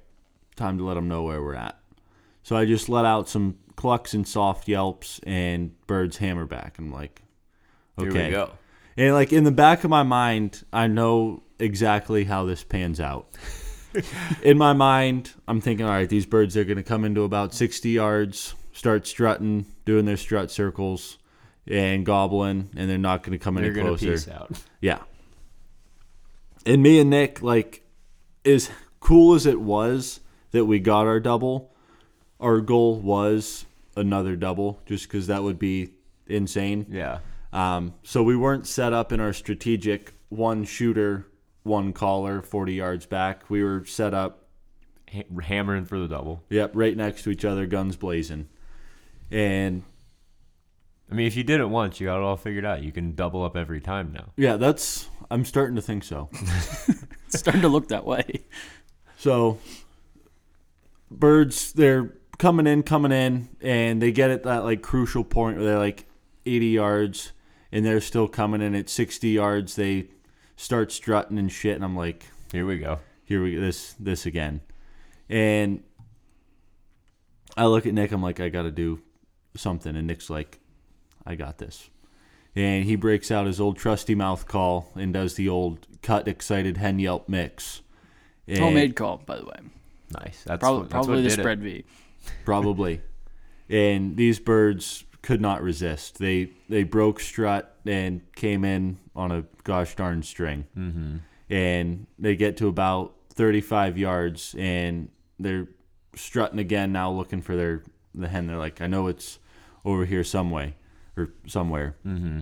time 0.55 0.77
to 0.77 0.85
let 0.85 0.93
them 0.93 1.07
know 1.07 1.23
where 1.23 1.41
we're 1.41 1.55
at. 1.55 1.77
So 2.43 2.55
I 2.55 2.65
just 2.65 2.89
let 2.89 3.05
out 3.05 3.29
some 3.29 3.57
clucks 3.75 4.13
and 4.13 4.27
soft 4.27 4.67
yelps, 4.67 5.19
and 5.23 5.75
birds 5.87 6.17
hammer 6.17 6.45
back. 6.45 6.77
I'm 6.77 6.91
like, 6.91 7.21
okay. 7.99 8.11
Here 8.11 8.25
we 8.25 8.31
go. 8.31 8.51
And 8.97 9.13
like 9.13 9.33
in 9.33 9.43
the 9.43 9.51
back 9.51 9.83
of 9.83 9.89
my 9.89 10.03
mind, 10.03 10.63
I 10.71 10.87
know 10.87 11.43
exactly 11.59 12.25
how 12.25 12.45
this 12.45 12.63
pans 12.63 12.99
out. 12.99 13.27
in 14.43 14.57
my 14.57 14.73
mind, 14.73 15.31
I'm 15.47 15.61
thinking, 15.61 15.85
all 15.85 15.91
right, 15.91 16.09
these 16.09 16.25
birds 16.25 16.55
are 16.57 16.63
going 16.63 16.77
to 16.77 16.83
come 16.83 17.05
into 17.05 17.23
about 17.23 17.53
60 17.53 17.89
yards, 17.89 18.55
start 18.73 19.07
strutting, 19.07 19.65
doing 19.85 20.05
their 20.05 20.17
strut 20.17 20.51
circles, 20.51 21.17
and 21.67 22.05
Goblin, 22.05 22.69
and 22.75 22.89
they're 22.89 22.97
not 22.97 23.23
going 23.23 23.37
to 23.37 23.43
come 23.43 23.55
They're 23.55 23.65
any 23.71 23.81
closer. 23.81 24.11
peace 24.11 24.27
out. 24.27 24.51
Yeah. 24.81 24.99
And 26.65 26.83
me 26.83 26.99
and 26.99 27.09
Nick, 27.09 27.41
like, 27.41 27.83
as 28.45 28.69
cool 28.99 29.33
as 29.35 29.45
it 29.45 29.59
was 29.59 30.19
that 30.51 30.65
we 30.65 30.79
got 30.79 31.07
our 31.07 31.19
double, 31.19 31.71
our 32.39 32.61
goal 32.61 32.99
was 32.99 33.65
another 33.95 34.35
double, 34.35 34.81
just 34.85 35.07
because 35.07 35.27
that 35.27 35.43
would 35.43 35.59
be 35.59 35.91
insane. 36.27 36.85
Yeah. 36.89 37.19
Um, 37.53 37.93
so 38.03 38.23
we 38.23 38.35
weren't 38.35 38.67
set 38.67 38.93
up 38.93 39.11
in 39.11 39.19
our 39.19 39.33
strategic 39.33 40.13
one 40.29 40.63
shooter, 40.63 41.27
one 41.63 41.93
caller, 41.93 42.41
40 42.41 42.73
yards 42.73 43.05
back. 43.05 43.49
We 43.49 43.63
were 43.63 43.85
set 43.85 44.13
up, 44.13 44.37
Ha- 45.13 45.23
hammering 45.43 45.85
for 45.85 45.99
the 45.99 46.07
double. 46.07 46.41
yep, 46.49 46.71
right 46.73 46.95
next 46.95 47.23
to 47.23 47.29
each 47.31 47.43
other, 47.43 47.65
guns 47.65 47.97
blazing. 47.97 48.47
And 49.29 49.83
I 51.11 51.15
mean, 51.15 51.27
if 51.27 51.35
you 51.35 51.43
did 51.43 51.59
it 51.59 51.65
once, 51.65 51.99
you 51.99 52.07
got 52.07 52.17
it 52.17 52.23
all 52.23 52.37
figured 52.37 52.63
out. 52.63 52.83
You 52.83 52.91
can 52.91 53.15
double 53.15 53.43
up 53.43 53.57
every 53.57 53.81
time 53.81 54.13
now. 54.13 54.31
yeah, 54.37 54.55
that's, 54.55 55.09
I'm 55.29 55.43
starting 55.43 55.75
to 55.75 55.81
think 55.81 56.03
so. 56.05 56.29
It's 56.31 57.05
starting 57.39 57.61
to 57.63 57.67
look 57.67 57.89
that 57.89 58.05
way. 58.05 58.45
So 59.17 59.59
birds, 61.09 61.73
they're 61.73 62.13
coming 62.37 62.65
in, 62.65 62.83
coming 62.83 63.11
in, 63.11 63.49
and 63.61 64.01
they 64.01 64.11
get 64.11 64.31
at 64.31 64.43
that 64.43 64.63
like 64.63 64.81
crucial 64.81 65.23
point 65.23 65.57
where 65.57 65.65
they're 65.65 65.77
like 65.77 66.05
80 66.45 66.67
yards, 66.67 67.31
and 67.71 67.85
they're 67.85 68.01
still 68.01 68.27
coming 68.27 68.61
in 68.61 68.73
at 68.73 68.89
60 68.89 69.27
yards. 69.29 69.75
They 69.75 70.07
start 70.55 70.91
strutting 70.91 71.37
and 71.37 71.51
shit, 71.51 71.75
and 71.75 71.83
I'm 71.83 71.95
like, 71.95 72.25
Here 72.51 72.65
we 72.65 72.77
go. 72.79 72.99
here 73.25 73.43
we 73.43 73.55
this 73.55 73.93
this 73.99 74.25
again, 74.25 74.61
and 75.29 75.83
I 77.57 77.65
look 77.65 77.85
at 77.85 77.93
Nick. 77.93 78.11
I'm 78.13 78.23
like, 78.23 78.39
I 78.39 78.47
got 78.49 78.63
to 78.63 78.71
do 78.71 79.01
something, 79.55 79.95
and 79.95 80.07
Nick's 80.07 80.29
like, 80.29 80.60
I 81.25 81.35
got 81.35 81.57
this. 81.57 81.89
And 82.55 82.83
he 82.85 82.95
breaks 82.95 83.31
out 83.31 83.47
his 83.47 83.61
old 83.61 83.77
trusty 83.77 84.15
mouth 84.15 84.47
call 84.47 84.91
and 84.95 85.13
does 85.13 85.35
the 85.35 85.47
old 85.47 85.87
cut 86.01 86.27
excited 86.27 86.77
hen 86.77 86.99
yelp 86.99 87.29
mix. 87.29 87.81
And- 88.47 88.59
Homemade 88.59 88.95
call, 88.95 89.21
by 89.25 89.37
the 89.37 89.45
way. 89.45 89.55
Nice. 90.19 90.43
That's 90.43 90.59
Probably, 90.59 90.79
what, 90.81 90.89
that's 90.89 90.91
probably 90.91 91.11
what 91.15 91.23
the 91.23 91.29
did 91.29 91.39
it. 91.39 91.41
spread 91.41 91.59
V. 91.61 91.85
probably. 92.43 93.01
and 93.69 94.17
these 94.17 94.39
birds 94.39 95.05
could 95.21 95.39
not 95.39 95.61
resist. 95.61 96.17
They 96.19 96.49
they 96.67 96.83
broke 96.83 97.19
strut 97.21 97.77
and 97.85 98.21
came 98.35 98.65
in 98.65 98.97
on 99.15 99.31
a 99.31 99.45
gosh 99.63 99.95
darn 99.95 100.23
string. 100.23 100.65
Mm-hmm. 100.77 101.17
And 101.49 102.07
they 102.19 102.35
get 102.35 102.57
to 102.57 102.67
about 102.67 103.13
35 103.35 103.97
yards 103.97 104.55
and 104.57 105.09
they're 105.39 105.67
strutting 106.15 106.59
again 106.59 106.91
now, 106.91 107.11
looking 107.11 107.41
for 107.41 107.55
their 107.55 107.83
the 108.13 108.27
hen. 108.27 108.47
They're 108.47 108.57
like, 108.57 108.81
I 108.81 108.87
know 108.87 109.07
it's 109.07 109.39
over 109.85 110.05
here 110.05 110.23
some 110.25 110.51
way 110.51 110.75
or 111.17 111.29
somewhere. 111.47 111.95
Mm-hmm. 112.05 112.39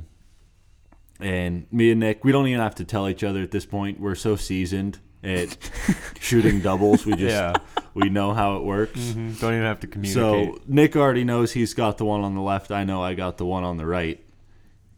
And 1.22 1.68
me 1.72 1.92
and 1.92 2.00
Nick, 2.00 2.24
we 2.24 2.32
don't 2.32 2.48
even 2.48 2.62
have 2.62 2.76
to 2.76 2.86
tell 2.86 3.10
each 3.10 3.24
other 3.24 3.42
at 3.42 3.52
this 3.52 3.66
point. 3.66 4.00
We're 4.00 4.16
so 4.16 4.36
seasoned 4.36 5.00
at 5.24 5.58
shooting 6.20 6.62
doubles. 6.62 7.06
We 7.06 7.14
just 7.14 7.36
Yeah. 7.36 7.54
we 7.94 8.10
know 8.10 8.34
how 8.34 8.56
it 8.58 8.64
works. 8.64 8.98
Mhm. 9.00 9.38
Don't 9.40 9.54
even 9.54 9.66
have 9.66 9.82
to 9.82 9.88
communicate. 9.88 10.56
So 10.56 10.62
Nick 10.68 10.96
already 10.96 11.26
knows 11.26 11.52
he's 11.52 11.74
got 11.74 11.98
the 11.98 12.06
one 12.06 12.22
on 12.22 12.36
the 12.36 12.42
left. 12.42 12.72
I 12.72 12.86
know 12.86 13.04
I 13.04 13.16
got 13.16 13.38
the 13.38 13.46
one 13.46 13.66
on 13.66 13.76
the 13.78 13.86
right. 13.86 14.24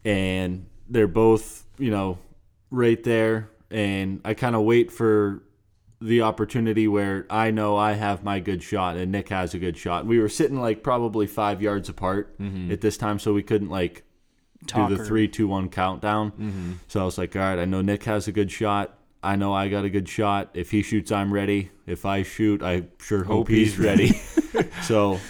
And 0.04 0.66
they're 0.88 1.08
both, 1.08 1.64
you 1.78 1.90
know, 1.90 2.18
right 2.70 3.02
there. 3.02 3.50
And 3.70 4.20
I 4.24 4.34
kind 4.34 4.54
of 4.54 4.62
wait 4.62 4.92
for 4.92 5.42
the 6.02 6.22
opportunity 6.22 6.88
where 6.88 7.26
I 7.30 7.50
know 7.50 7.76
I 7.76 7.92
have 7.92 8.24
my 8.24 8.40
good 8.40 8.62
shot 8.62 8.96
and 8.96 9.12
Nick 9.12 9.28
has 9.28 9.54
a 9.54 9.58
good 9.58 9.76
shot. 9.76 10.04
We 10.04 10.18
were 10.18 10.28
sitting 10.28 10.60
like 10.60 10.82
probably 10.82 11.26
five 11.26 11.62
yards 11.62 11.88
apart 11.88 12.38
mm-hmm. 12.38 12.72
at 12.72 12.80
this 12.80 12.96
time, 12.96 13.18
so 13.18 13.32
we 13.32 13.42
couldn't 13.42 13.70
like 13.70 14.04
Talk 14.66 14.88
do 14.88 14.96
the 14.96 15.02
or- 15.02 15.06
three, 15.06 15.28
two, 15.28 15.48
one 15.48 15.68
countdown. 15.68 16.32
Mm-hmm. 16.32 16.72
So 16.88 17.00
I 17.00 17.04
was 17.04 17.18
like, 17.18 17.36
all 17.36 17.42
right, 17.42 17.58
I 17.58 17.64
know 17.64 17.82
Nick 17.82 18.04
has 18.04 18.28
a 18.28 18.32
good 18.32 18.50
shot. 18.50 18.98
I 19.22 19.36
know 19.36 19.52
I 19.52 19.68
got 19.68 19.84
a 19.84 19.90
good 19.90 20.08
shot. 20.08 20.50
If 20.54 20.72
he 20.72 20.82
shoots, 20.82 21.12
I'm 21.12 21.32
ready. 21.32 21.70
If 21.86 22.04
I 22.04 22.24
shoot, 22.24 22.62
I 22.62 22.84
sure 22.98 23.22
hope, 23.22 23.36
Hope 23.36 23.48
he's 23.48 23.76
he's 23.76 23.78
ready. 23.78 24.12
so 24.82 25.20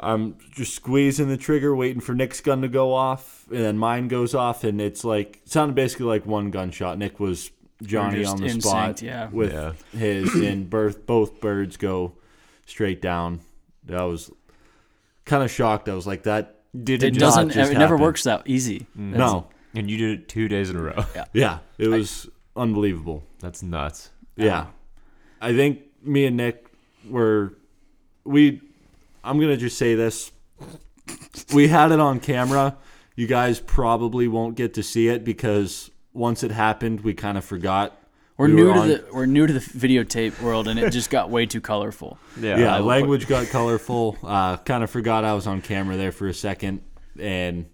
I'm 0.00 0.36
just 0.50 0.74
squeezing 0.74 1.28
the 1.28 1.36
trigger, 1.36 1.74
waiting 1.76 2.00
for 2.00 2.14
Nick's 2.14 2.40
gun 2.40 2.62
to 2.62 2.68
go 2.68 2.92
off, 2.92 3.46
and 3.50 3.60
then 3.60 3.78
mine 3.78 4.08
goes 4.08 4.34
off, 4.34 4.64
and 4.64 4.80
it's 4.80 5.04
like 5.04 5.40
it 5.44 5.50
sounded 5.50 5.76
basically 5.76 6.06
like 6.06 6.26
one 6.26 6.50
gunshot. 6.50 6.98
Nick 6.98 7.20
was 7.20 7.52
Johnny 7.82 8.24
on 8.24 8.38
the 8.38 8.46
in 8.46 8.60
spot 8.60 8.98
sync, 8.98 9.08
yeah. 9.08 9.28
with 9.30 9.52
Yeah. 9.52 9.72
his, 9.98 10.34
and 10.34 10.68
birth 10.70 11.06
both 11.06 11.40
birds 11.40 11.76
go 11.76 12.12
straight 12.66 13.02
down. 13.02 13.40
I 13.92 14.04
was 14.04 14.30
kind 15.24 15.42
of 15.42 15.50
shocked. 15.50 15.88
I 15.88 15.94
was 15.94 16.06
like, 16.06 16.22
that 16.24 16.60
Did 16.84 17.02
it 17.02 17.10
just- 17.10 17.20
doesn't. 17.20 17.50
just 17.50 17.70
It 17.70 17.74
never 17.74 17.94
happen. 17.94 18.02
works 18.02 18.24
that 18.24 18.42
easy. 18.46 18.86
Mm. 18.98 19.12
That's- 19.12 19.18
no, 19.18 19.46
And 19.74 19.90
you 19.90 19.96
did 19.98 20.20
it 20.20 20.28
two 20.28 20.48
days 20.48 20.70
in 20.70 20.76
a 20.76 20.82
row. 20.82 21.04
yeah, 21.32 21.58
it 21.78 21.88
was 21.88 22.28
unbelievable. 22.56 23.22
That's 23.40 23.62
nuts. 23.62 24.10
Yeah. 24.36 24.66
I 25.40 25.54
think 25.54 25.80
me 26.02 26.24
and 26.26 26.36
Nick 26.36 26.66
were 27.08 27.54
we 28.24 28.60
I'm 29.24 29.36
going 29.38 29.50
to 29.50 29.56
just 29.56 29.78
say 29.78 29.94
this. 29.94 30.30
We 31.54 31.68
had 31.68 31.92
it 31.92 32.00
on 32.00 32.18
camera. 32.20 32.76
You 33.14 33.26
guys 33.26 33.60
probably 33.60 34.26
won't 34.26 34.56
get 34.56 34.74
to 34.74 34.82
see 34.82 35.08
it 35.08 35.22
because 35.24 35.90
once 36.12 36.42
it 36.42 36.50
happened, 36.50 37.00
we 37.02 37.14
kind 37.14 37.38
of 37.38 37.44
forgot. 37.44 37.96
We're 38.36 38.46
We 38.48 38.54
new 38.54 38.66
were 38.68 38.74
to 38.74 38.80
on- 38.80 38.88
the 38.88 39.04
we're 39.12 39.26
new 39.26 39.46
to 39.46 39.52
the 39.52 39.60
videotape 39.60 40.40
world, 40.42 40.66
and 40.68 40.78
it 40.80 40.90
just 40.90 41.10
got 41.10 41.30
way 41.30 41.46
too 41.46 41.60
colorful. 41.60 42.18
Yeah. 42.40 42.58
Yeah, 42.58 42.76
I- 42.76 42.80
language 42.80 43.28
got 43.28 43.46
colorful. 43.48 44.16
Uh 44.22 44.56
kind 44.58 44.82
of 44.82 44.90
forgot 44.90 45.24
I 45.24 45.34
was 45.34 45.46
on 45.46 45.60
camera 45.60 45.96
there 45.96 46.12
for 46.12 46.26
a 46.28 46.34
second 46.34 46.80
and 47.20 47.66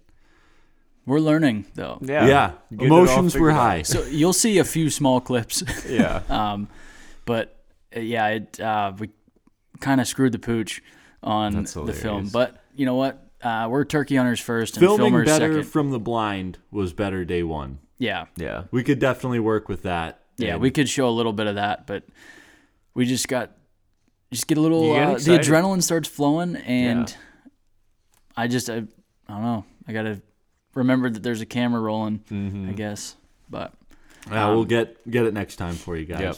We're 1.05 1.19
learning 1.21 1.65
though. 1.75 1.97
Yeah. 2.01 2.27
yeah, 2.27 2.51
Get 2.75 2.85
emotions 2.87 3.35
were 3.35 3.51
high. 3.51 3.81
So 3.83 4.03
you'll 4.05 4.33
see 4.33 4.57
a 4.59 4.65
few 4.65 4.89
small 4.89 5.21
clips, 5.21 5.63
Yeah. 5.89 6.21
um, 6.29 6.67
but 7.25 7.55
uh, 7.95 8.01
yeah, 8.01 8.27
it 8.27 8.59
uh, 8.59 8.91
we 8.99 9.09
kind 9.79 10.01
of 10.01 10.07
screwed 10.07 10.33
the 10.33 10.39
pooch 10.39 10.83
on 11.23 11.63
the 11.63 11.93
film. 11.93 12.27
But 12.31 12.61
you 12.75 12.85
know 12.85 12.95
what? 12.95 13.25
Uh, 13.41 13.67
we're 13.71 13.85
turkey 13.85 14.17
hunters 14.17 14.41
first 14.41 14.75
and 14.75 14.81
Filming 14.85 15.13
filmers 15.13 15.25
better 15.25 15.53
second. 15.53 15.63
from 15.63 15.91
the 15.91 15.99
blind 15.99 16.57
was 16.69 16.91
better 16.91 17.23
day 17.23 17.41
1. 17.43 17.79
Yeah, 17.99 18.25
yeah. 18.37 18.63
We 18.71 18.83
could 18.83 18.97
definitely 18.99 19.39
work 19.39 19.69
with 19.69 19.83
that. 19.83 20.23
yeah, 20.37 20.53
And 20.53 20.61
we 20.61 20.71
could 20.71 20.89
show 20.89 21.07
a 21.07 21.11
little 21.11 21.33
bit 21.33 21.45
of 21.47 21.55
that, 21.55 21.85
but 21.85 22.03
we 22.95 23.05
just 23.05 23.27
got 23.27 23.51
just 24.31 24.47
get 24.47 24.57
a 24.57 24.61
little. 24.61 24.93
Get 24.93 25.07
Uh, 25.07 25.13
the 25.15 25.37
adrenaline 25.39 25.83
starts 25.83 26.07
flowing, 26.07 26.55
and 26.55 27.09
Yeah. 27.09 27.51
I 28.37 28.47
just 28.47 28.69
I, 28.69 28.75
I 28.77 28.79
don't 29.27 29.41
know. 29.43 29.65
I 29.87 29.93
gotta 29.93 30.21
remember 30.75 31.09
that 31.09 31.21
there's 31.23 31.41
a 31.41 31.45
camera 31.45 31.81
rolling. 31.81 32.19
Mm-hmm. 32.31 32.69
I 32.69 32.73
guess, 32.73 33.15
but 33.49 33.73
uh, 34.31 34.51
we'll 34.53 34.65
get 34.65 35.09
get 35.09 35.25
it 35.25 35.33
next 35.33 35.57
time 35.57 35.75
for 35.75 35.95
you 35.97 36.05
guys. 36.05 36.21
Yep. 36.21 36.37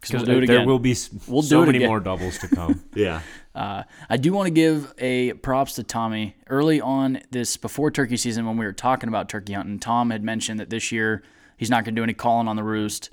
because 0.00 0.12
we'll 0.14 0.24
do 0.24 0.42
it 0.42 0.46
there 0.46 0.66
will 0.66 0.78
be 0.78 0.94
We'll 1.26 1.42
so 1.42 1.60
do 1.60 1.66
many 1.66 1.78
again. 1.78 1.88
more 1.88 2.00
doubles 2.00 2.38
to 2.38 2.48
come. 2.48 2.82
Yeah. 2.94 3.20
Uh, 3.54 3.82
I 4.08 4.16
do 4.16 4.32
want 4.32 4.46
to 4.46 4.50
give 4.50 4.94
a 4.98 5.34
props 5.34 5.74
to 5.74 5.82
Tommy. 5.82 6.36
Early 6.48 6.80
on 6.80 7.20
this 7.30 7.56
before 7.56 7.90
turkey 7.90 8.16
season, 8.16 8.46
when 8.46 8.56
we 8.56 8.64
were 8.64 8.72
talking 8.72 9.08
about 9.08 9.28
turkey 9.28 9.52
hunting, 9.52 9.78
Tom 9.78 10.10
had 10.10 10.22
mentioned 10.24 10.60
that 10.60 10.70
this 10.70 10.90
year 10.90 11.22
he's 11.56 11.70
not 11.70 11.84
going 11.84 11.94
to 11.94 11.98
do 11.98 12.02
any 12.02 12.14
calling 12.14 12.48
on 12.48 12.56
the 12.56 12.64
roost, 12.64 13.10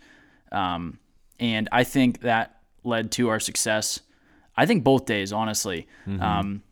um, 0.51 0.99
and 1.39 1.67
I 1.71 1.83
think 1.83 2.21
that 2.21 2.61
led 2.83 3.11
to 3.13 3.29
our 3.29 3.39
success. 3.39 3.99
I 4.55 4.65
think 4.65 4.83
both 4.83 5.05
days, 5.05 5.31
honestly. 5.31 5.87
Um, 6.21 6.63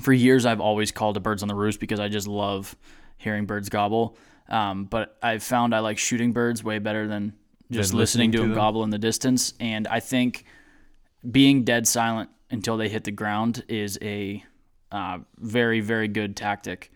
for 0.00 0.12
years, 0.12 0.46
I've 0.46 0.60
always 0.60 0.90
called 0.92 1.14
to 1.14 1.20
birds 1.20 1.42
on 1.42 1.48
the 1.48 1.54
roost 1.54 1.80
because 1.80 2.00
I 2.00 2.08
just 2.08 2.26
love 2.26 2.76
hearing 3.18 3.46
birds 3.46 3.68
gobble. 3.68 4.16
Um, 4.48 4.84
but 4.84 5.16
I've 5.22 5.42
found 5.42 5.74
I 5.74 5.80
like 5.80 5.98
shooting 5.98 6.32
birds 6.32 6.62
way 6.64 6.78
better 6.78 7.06
than 7.06 7.34
just 7.70 7.94
listening, 7.94 8.30
listening 8.30 8.32
to 8.32 8.38
to 8.38 8.42
them 8.42 8.50
them? 8.50 8.58
gobble 8.58 8.84
in 8.84 8.90
the 8.90 8.98
distance. 8.98 9.54
And 9.60 9.86
I 9.86 10.00
think 10.00 10.44
being 11.30 11.64
dead 11.64 11.86
silent 11.86 12.30
until 12.52 12.76
they 12.76 12.88
hit 12.88 13.04
the 13.04 13.10
ground 13.10 13.64
is 13.68 13.98
a 14.02 14.44
uh, 14.92 15.18
very, 15.38 15.80
very 15.80 16.08
good 16.08 16.36
tactic 16.36 16.92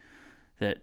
that 0.60 0.78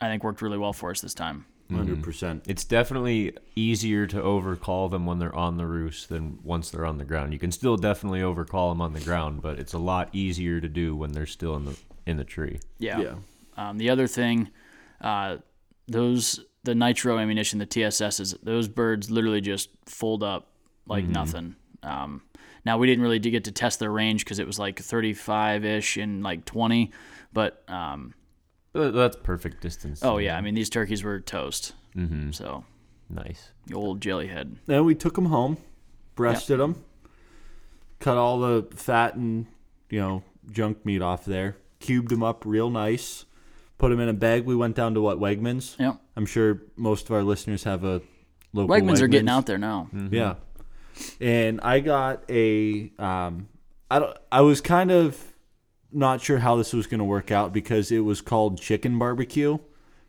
I 0.00 0.08
think 0.08 0.24
worked 0.24 0.42
really 0.42 0.58
well 0.58 0.72
for 0.72 0.90
us 0.90 1.00
this 1.00 1.14
time. 1.14 1.44
100%. 1.70 2.44
It's 2.46 2.64
definitely 2.64 3.36
easier 3.54 4.06
to 4.06 4.22
overcall 4.22 4.88
them 4.88 5.04
when 5.04 5.18
they're 5.18 5.34
on 5.34 5.58
the 5.58 5.66
roost 5.66 6.08
than 6.08 6.38
once 6.42 6.70
they're 6.70 6.86
on 6.86 6.96
the 6.96 7.04
ground. 7.04 7.34
You 7.34 7.38
can 7.38 7.52
still 7.52 7.76
definitely 7.76 8.22
overcall 8.22 8.70
them 8.70 8.80
on 8.80 8.94
the 8.94 9.00
ground, 9.00 9.42
but 9.42 9.58
it's 9.58 9.74
a 9.74 9.78
lot 9.78 10.08
easier 10.14 10.60
to 10.62 10.68
do 10.68 10.96
when 10.96 11.12
they're 11.12 11.26
still 11.26 11.54
in 11.56 11.66
the 11.66 11.76
in 12.06 12.16
the 12.16 12.24
tree. 12.24 12.58
Yeah. 12.78 13.00
Yeah. 13.00 13.14
Um, 13.58 13.76
the 13.76 13.90
other 13.90 14.06
thing, 14.06 14.48
uh, 15.02 15.38
those 15.86 16.40
the 16.64 16.74
nitro 16.74 17.18
ammunition, 17.18 17.58
the 17.58 17.66
TSSs, 17.66 18.36
those 18.42 18.66
birds 18.66 19.10
literally 19.10 19.42
just 19.42 19.68
fold 19.84 20.22
up 20.22 20.48
like 20.86 21.04
nothing. 21.04 21.54
Um, 21.82 22.22
now 22.64 22.78
we 22.78 22.86
didn't 22.86 23.02
really 23.02 23.18
get 23.18 23.44
to 23.44 23.52
test 23.52 23.78
their 23.78 23.90
range 23.90 24.24
because 24.24 24.38
it 24.38 24.46
was 24.46 24.58
like 24.58 24.78
35 24.80 25.64
ish 25.64 25.96
and 25.96 26.22
like 26.22 26.44
20, 26.44 26.90
but 27.32 27.62
um, 27.68 28.14
That's 28.72 29.16
perfect 29.16 29.60
distance. 29.60 30.00
oh 30.02 30.18
yeah, 30.18 30.36
I 30.36 30.40
mean 30.40 30.54
these 30.54 30.70
turkeys 30.70 31.02
were 31.02 31.20
toast. 31.20 31.74
Mm-hmm. 31.96 32.30
So 32.32 32.64
Nice. 33.10 33.50
the 33.66 33.74
old 33.74 34.00
jellyhead. 34.02 34.56
Then 34.66 34.84
we 34.84 34.94
took 34.94 35.14
them 35.14 35.26
home, 35.26 35.56
breasted 36.14 36.60
them, 36.60 36.84
cut 38.00 38.16
all 38.16 38.38
the 38.40 38.66
fat 38.74 39.14
and 39.14 39.46
you 39.90 39.98
know 40.00 40.22
junk 40.50 40.84
meat 40.84 41.02
off 41.02 41.24
there, 41.24 41.56
cubed 41.80 42.10
them 42.10 42.22
up 42.22 42.44
real 42.44 42.70
nice, 42.70 43.24
put 43.78 43.88
them 43.90 44.00
in 44.00 44.08
a 44.08 44.12
bag. 44.14 44.44
We 44.44 44.54
went 44.56 44.76
down 44.76 44.94
to 44.94 45.00
what 45.00 45.18
Wegmans. 45.18 45.78
Yep. 45.78 45.96
I'm 46.16 46.26
sure 46.26 46.62
most 46.76 47.06
of 47.06 47.12
our 47.12 47.22
listeners 47.22 47.64
have 47.64 47.84
a 47.84 48.02
local 48.52 48.74
Wegmans, 48.76 49.00
are 49.00 49.08
getting 49.08 49.28
out 49.28 49.46
there 49.46 49.58
now. 49.58 49.88
Yeah, 50.10 50.34
and 51.20 51.60
I 51.62 51.80
got 51.80 52.24
a. 52.30 52.92
Um, 52.98 53.48
I 53.90 53.98
don't. 53.98 54.16
I 54.30 54.40
was 54.42 54.60
kind 54.60 54.90
of 54.90 55.22
not 55.92 56.20
sure 56.20 56.38
how 56.38 56.56
this 56.56 56.72
was 56.72 56.86
going 56.86 56.98
to 56.98 57.04
work 57.04 57.30
out 57.30 57.52
because 57.52 57.90
it 57.90 58.00
was 58.00 58.20
called 58.20 58.60
chicken 58.60 58.98
barbecue 58.98 59.58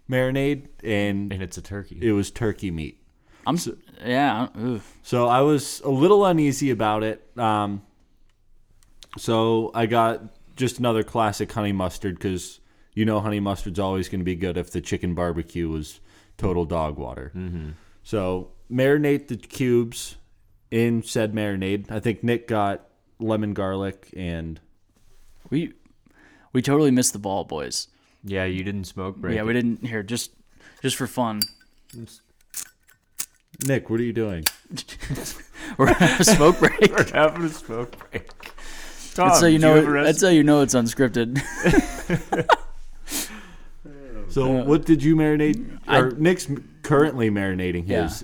marinade 0.10 0.68
and 0.84 1.32
And 1.32 1.42
it's 1.42 1.58
a 1.58 1.62
turkey. 1.62 2.00
it 2.02 2.12
was 2.12 2.32
turkey 2.32 2.72
meat. 2.72 3.02
I'm 3.48 3.56
s 3.56 3.70
yeah. 4.06 4.48
Ooh. 4.58 4.82
So 5.04 5.28
I 5.28 5.42
was 5.42 5.82
a 5.82 5.90
little 5.90 6.26
uneasy 6.26 6.72
about 6.72 7.04
it. 7.04 7.26
Um, 7.38 7.82
so 9.18 9.72
I 9.74 9.86
got 9.86 10.22
just 10.56 10.80
another 10.80 11.04
classic 11.04 11.52
honey 11.52 11.72
mustard 11.72 12.16
because 12.16 12.60
you 12.94 13.06
know 13.06 13.20
honey 13.22 13.40
mustard's 13.40 13.80
always 13.80 14.10
going 14.10 14.20
to 14.20 14.26
be 14.26 14.36
good 14.36 14.58
if 14.58 14.72
the 14.72 14.82
chicken 14.82 15.16
barbecue 15.16 15.70
was 15.70 16.00
total 16.38 16.66
dog 16.66 16.98
water. 16.98 17.32
Mm-hmm. 17.36 17.70
So 18.04 18.52
marinate 18.70 19.28
the 19.30 19.38
cubes 19.38 20.18
in 20.72 21.04
said 21.04 21.34
marinade. 21.34 21.92
I 21.92 22.00
think 22.00 22.24
Nick 22.24 22.48
got 22.48 22.88
lemon 23.20 23.54
garlic 23.54 24.10
and 24.16 24.60
We 25.50 25.74
we 26.54 26.62
totally 26.62 26.92
missed 26.92 27.14
the 27.14 27.20
ball, 27.20 27.44
boys. 27.44 27.88
yeah, 28.24 28.46
you 28.46 28.64
didn't 28.64 28.86
smoke 28.86 29.18
break. 29.18 29.36
yeah, 29.36 29.42
it. 29.42 29.46
we 29.46 29.54
didn't 29.54 29.86
here 29.86 30.04
just 30.04 30.32
just 30.82 30.96
for 30.96 31.08
fun. 31.08 31.42
Nick. 33.66 33.90
What 33.90 34.00
are 34.00 34.04
you 34.04 34.14
doing? 34.14 34.46
We're 35.78 35.88
gonna 35.88 36.06
have 36.06 36.20
a 36.22 36.24
smoke 36.24 36.60
break. 36.60 36.80
We're 36.92 37.06
having 37.14 37.44
a 37.44 37.50
smoke 37.50 37.96
break. 38.12 38.30
That's 39.16 39.42
how 39.42 39.48
you 39.48 39.60
know. 39.60 39.76
It, 39.76 40.04
that's 40.04 40.22
how 40.22 40.30
you 40.30 40.44
know 40.44 40.62
it's 40.62 40.76
unscripted. 40.76 41.40
So 44.30 44.60
uh, 44.60 44.64
what 44.64 44.86
did 44.86 45.02
you 45.02 45.16
marinate? 45.16 45.80
I- 45.88 45.98
Or 46.02 46.12
Nick's 46.12 46.48
currently 46.90 47.30
marinating 47.30 47.84
his. 47.84 47.90
yeah, 47.90 48.04
his. 48.08 48.20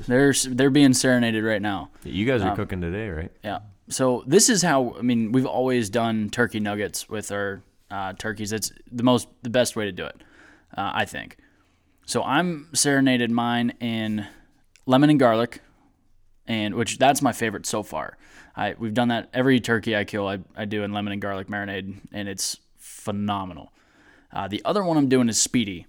they're 0.46 0.54
they're 0.56 0.70
being 0.70 0.94
serenaded 0.94 1.44
right 1.44 1.62
now. 1.62 1.90
You 2.04 2.26
guys 2.26 2.42
are 2.42 2.50
Um, 2.50 2.56
cooking 2.56 2.82
today, 2.82 3.10
right? 3.10 3.32
Yeah. 3.44 3.60
So 3.90 4.24
this 4.28 4.50
is 4.50 4.62
how 4.64 4.96
I 4.98 5.02
mean 5.02 5.32
we've 5.32 5.46
always 5.46 5.90
done 5.90 6.30
turkey 6.30 6.60
nuggets 6.60 7.08
with 7.08 7.32
our 7.32 7.62
uh, 7.92 8.14
turkeys. 8.14 8.52
It's 8.52 8.72
the 8.92 9.04
most 9.04 9.28
the 9.44 9.50
best 9.50 9.76
way 9.76 9.86
to 9.86 9.92
do 9.92 10.06
it, 10.06 10.22
uh, 10.78 10.92
I 10.94 11.06
think. 11.06 11.38
So 12.06 12.24
I'm 12.24 12.70
serenaded 12.74 13.32
mine 13.32 13.74
in 13.80 14.28
lemon 14.86 15.10
and 15.10 15.20
garlic, 15.20 15.62
and 16.48 16.76
which 16.76 16.98
that's 16.98 17.22
my 17.22 17.32
favorite 17.32 17.66
so 17.66 17.84
far. 17.84 18.18
I 18.56 18.76
we've 18.80 18.94
done 18.94 19.10
that 19.10 19.30
every 19.34 19.60
turkey 19.60 19.96
I 19.96 20.04
kill. 20.04 20.28
I, 20.28 20.40
I 20.56 20.66
do 20.66 20.84
in 20.84 20.92
lemon 20.94 21.14
and 21.14 21.22
garlic 21.22 21.48
marinade, 21.48 21.96
and 22.12 22.28
it's 22.28 22.58
phenomenal. 22.78 23.72
Uh, 24.32 24.48
the 24.48 24.62
other 24.66 24.84
one 24.84 24.98
I'm 24.98 25.10
doing 25.10 25.30
is 25.30 25.38
spiedie, 25.38 25.86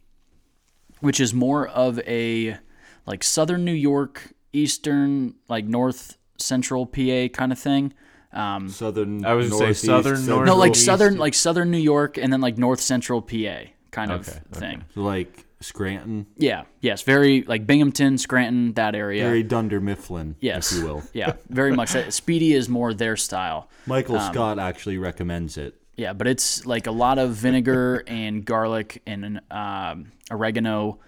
which 1.01 1.19
is 1.21 1.33
more 1.35 1.67
of 1.67 1.99
a 2.01 2.59
like 3.07 3.23
southern 3.25 3.65
New 3.65 3.73
York, 3.73 4.33
eastern 4.53 5.35
like 5.49 5.65
north 5.65 6.17
central 6.39 6.87
PA 6.87 7.29
kind 7.29 7.53
of 7.53 7.59
thing. 7.59 7.93
Um, 8.33 8.69
Southern. 8.69 9.25
I 9.25 9.33
was 9.35 9.49
gonna 9.49 9.59
say 9.59 9.65
northeast, 9.65 9.85
southern, 9.85 10.17
central- 10.17 10.37
north- 10.39 10.47
no, 10.49 10.57
like 10.57 10.73
East- 10.73 10.85
southern 10.85 11.17
like 11.17 11.35
southern 11.35 11.71
New 11.71 11.79
York, 11.79 12.19
and 12.19 12.33
then 12.33 12.41
like 12.41 12.59
north 12.59 12.81
central 12.81 13.23
PA 13.23 13.71
kind 13.91 14.11
of 14.13 14.29
Okay, 14.29 14.39
okay. 14.53 14.61
thing. 14.61 14.85
like 14.95 15.45
Scranton, 15.63 16.27
Yeah, 16.37 16.65
yes, 16.83 17.01
very 17.01 17.43
like 17.45 17.67
Binghamton, 17.67 18.19
Scranton, 18.19 18.75
that 18.75 18.95
area. 18.95 19.23
very 19.25 19.43
Dunder 19.43 19.81
Mifflin, 19.81 20.37
yes, 20.41 20.71
if 20.73 20.79
you 20.81 20.85
will. 20.87 21.03
yeah, 21.15 21.33
very 21.49 21.75
much. 21.75 21.93
That- 21.93 22.13
Spiedie 22.13 22.53
is 22.53 22.69
more 22.69 22.93
their 22.93 23.17
style. 23.17 23.71
Michael 23.87 24.17
Um, 24.19 24.33
Scott 24.35 24.59
actually 24.59 24.99
recommends 24.99 25.57
it. 25.57 25.75
Yeah, 25.97 26.13
but 26.13 26.27
it's 26.27 26.67
like 26.67 26.87
a 26.87 26.91
lot 26.91 27.19
of 27.19 27.31
vinegar 27.31 28.05
and 28.07 28.45
garlic 28.45 29.01
and 29.07 29.41
um, 29.51 30.13
oregano 30.31 30.99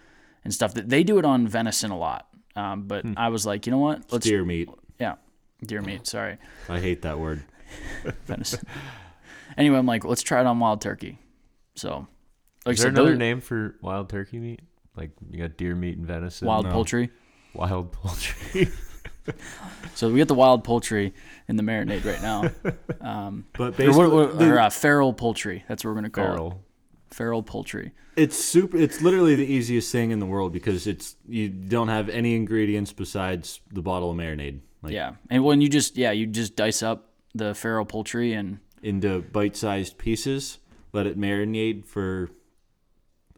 and 0.44 0.52
stuff. 0.54 0.74
That 0.74 0.88
they 0.88 1.02
do 1.04 1.18
it 1.18 1.24
on 1.24 1.46
venison 1.46 1.90
a 1.90 1.98
lot. 1.98 2.28
Um, 2.56 2.82
but 2.88 3.04
I 3.16 3.28
was 3.28 3.46
like, 3.46 3.66
you 3.66 3.70
know 3.70 3.78
what? 3.78 4.12
Let's 4.12 4.26
Deer 4.26 4.44
meat. 4.44 4.68
yeah, 4.98 5.14
deer 5.64 5.80
meat. 5.82 6.06
Sorry, 6.06 6.38
I 6.68 6.80
hate 6.80 7.02
that 7.02 7.18
word. 7.18 7.44
venison. 8.26 8.66
anyway, 9.56 9.78
I'm 9.78 9.86
like, 9.86 10.04
let's 10.04 10.22
try 10.22 10.40
it 10.40 10.46
on 10.46 10.58
wild 10.58 10.80
turkey. 10.80 11.18
So, 11.76 12.08
like 12.66 12.74
Is 12.74 12.80
there 12.80 12.88
said, 12.88 12.94
another 12.94 13.10
those- 13.10 13.18
name 13.18 13.40
for 13.40 13.76
wild 13.80 14.08
turkey 14.08 14.38
meat? 14.38 14.60
Like 14.96 15.10
you 15.30 15.38
got 15.38 15.56
deer 15.56 15.76
meat 15.76 15.96
and 15.96 16.06
venison. 16.06 16.48
wild 16.48 16.64
No. 16.66 16.72
poultry. 16.72 17.10
Wild 17.54 17.92
poultry. 17.92 18.68
So 19.94 20.08
we 20.08 20.16
get 20.16 20.28
the 20.28 20.34
wild 20.34 20.64
poultry 20.64 21.12
in 21.48 21.56
the 21.56 21.62
marinade 21.62 22.02
right 22.06 22.22
now. 22.22 22.50
Um, 23.00 23.44
But 23.52 23.74
or 23.74 23.76
basically, 23.76 23.98
what, 24.08 24.10
what, 24.12 24.38
the- 24.38 24.50
or, 24.52 24.58
uh, 24.58 24.70
feral 24.70 25.12
poultry. 25.12 25.64
That's 25.68 25.84
what 25.84 25.90
we're 25.90 25.96
gonna 25.96 26.08
call 26.10 26.46
it. 26.52 26.54
Feral. 27.18 27.42
poultry. 27.42 27.90
It's 28.14 28.36
super. 28.36 28.76
It's 28.76 29.02
literally 29.02 29.34
the 29.34 29.44
easiest 29.44 29.90
thing 29.90 30.12
in 30.12 30.20
the 30.20 30.26
world 30.26 30.52
because 30.52 30.86
it's 30.86 31.16
you 31.28 31.48
don't 31.48 31.88
have 31.88 32.08
any 32.08 32.36
ingredients 32.36 32.92
besides 32.92 33.60
the 33.72 33.82
bottle 33.82 34.12
of 34.12 34.16
marinade. 34.16 34.60
Like 34.82 34.92
yeah, 34.92 35.14
and 35.28 35.42
when 35.42 35.60
you 35.60 35.68
just 35.68 35.96
yeah 35.96 36.12
you 36.12 36.26
just 36.26 36.54
dice 36.54 36.80
up 36.80 37.10
the 37.34 37.56
feral 37.56 37.84
poultry 37.84 38.34
and 38.34 38.60
into 38.84 39.20
bite-sized 39.20 39.98
pieces. 39.98 40.58
Let 40.92 41.08
it 41.08 41.18
marinate 41.18 41.86
for 41.86 42.30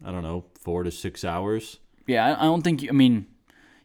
I 0.05 0.11
don't 0.11 0.21
know 0.21 0.45
four 0.59 0.83
to 0.83 0.91
six 0.91 1.25
hours. 1.25 1.79
yeah 2.05 2.27
I, 2.27 2.41
I 2.41 2.43
don't 2.43 2.61
think 2.61 2.83
you, 2.83 2.89
I 2.89 2.91
mean 2.91 3.25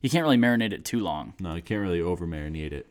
you 0.03 0.11
can't 0.11 0.25
really 0.25 0.37
marinate 0.37 0.75
it 0.75 0.85
too 0.85 1.01
long. 1.01 1.33
No, 1.41 1.55
you 1.55 1.63
can't 1.63 1.81
really 1.81 2.03
over 2.03 2.27
marinate 2.27 2.73
it. 2.73 2.87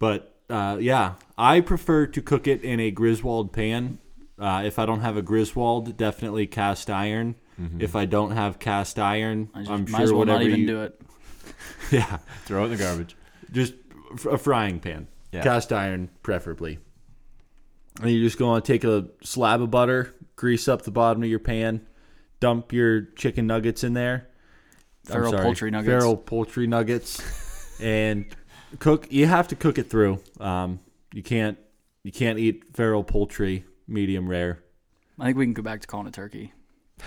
But 0.00 0.34
uh, 0.50 0.78
yeah, 0.80 1.14
I 1.38 1.60
prefer 1.60 2.08
to 2.08 2.20
cook 2.20 2.48
it 2.48 2.62
in 2.64 2.80
a 2.80 2.90
Griswold 2.90 3.52
pan. 3.52 3.98
Uh, 4.38 4.62
if 4.64 4.78
I 4.78 4.86
don't 4.86 5.00
have 5.00 5.16
a 5.16 5.22
Griswold, 5.22 5.96
definitely 5.96 6.46
cast 6.46 6.90
iron. 6.90 7.36
If 7.78 7.94
I 7.94 8.04
don't 8.04 8.32
have 8.32 8.58
cast 8.58 8.98
iron, 8.98 9.48
I 9.54 9.60
just 9.60 9.70
I'm 9.70 9.80
might 9.82 9.90
sure 9.90 10.00
as 10.02 10.10
well 10.10 10.18
whatever 10.20 10.38
not 10.40 10.46
even 10.48 10.60
you, 10.60 10.66
do 10.66 10.82
it. 10.82 11.00
Yeah, 11.92 12.18
Throw 12.46 12.62
it 12.62 12.64
in 12.66 12.70
the 12.72 12.76
garbage. 12.78 13.16
just 13.52 13.74
a 14.28 14.36
frying 14.38 14.80
pan, 14.80 15.06
Yeah. 15.30 15.42
cast 15.44 15.72
iron 15.72 16.10
preferably. 16.24 16.78
And 18.02 18.10
you're 18.10 18.24
just 18.24 18.38
go 18.38 18.48
on 18.48 18.62
take 18.62 18.82
a 18.82 19.06
slab 19.22 19.62
of 19.62 19.70
butter, 19.70 20.14
grease 20.34 20.66
up 20.66 20.82
the 20.82 20.90
bottom 20.90 21.22
of 21.22 21.28
your 21.28 21.38
pan, 21.38 21.86
dump 22.40 22.72
your 22.72 23.02
chicken 23.14 23.46
nuggets 23.46 23.84
in 23.84 23.92
there. 23.92 24.28
Feral 25.04 25.30
sorry, 25.30 25.42
poultry 25.44 25.70
nuggets. 25.70 25.88
Feral 25.90 26.16
poultry 26.16 26.66
nuggets, 26.66 27.78
and 27.80 28.26
cook. 28.80 29.06
You 29.12 29.26
have 29.26 29.46
to 29.48 29.54
cook 29.56 29.78
it 29.78 29.88
through. 29.88 30.18
Um, 30.40 30.80
you 31.12 31.22
can't 31.22 31.56
you 32.02 32.10
can't 32.10 32.38
eat 32.40 32.64
feral 32.72 33.04
poultry 33.04 33.64
medium 33.86 34.28
rare. 34.28 34.62
I 35.18 35.26
think 35.26 35.36
we 35.38 35.44
can 35.46 35.52
go 35.54 35.62
back 35.62 35.80
to 35.82 35.86
calling 35.86 36.06
it 36.06 36.14
turkey. 36.14 36.52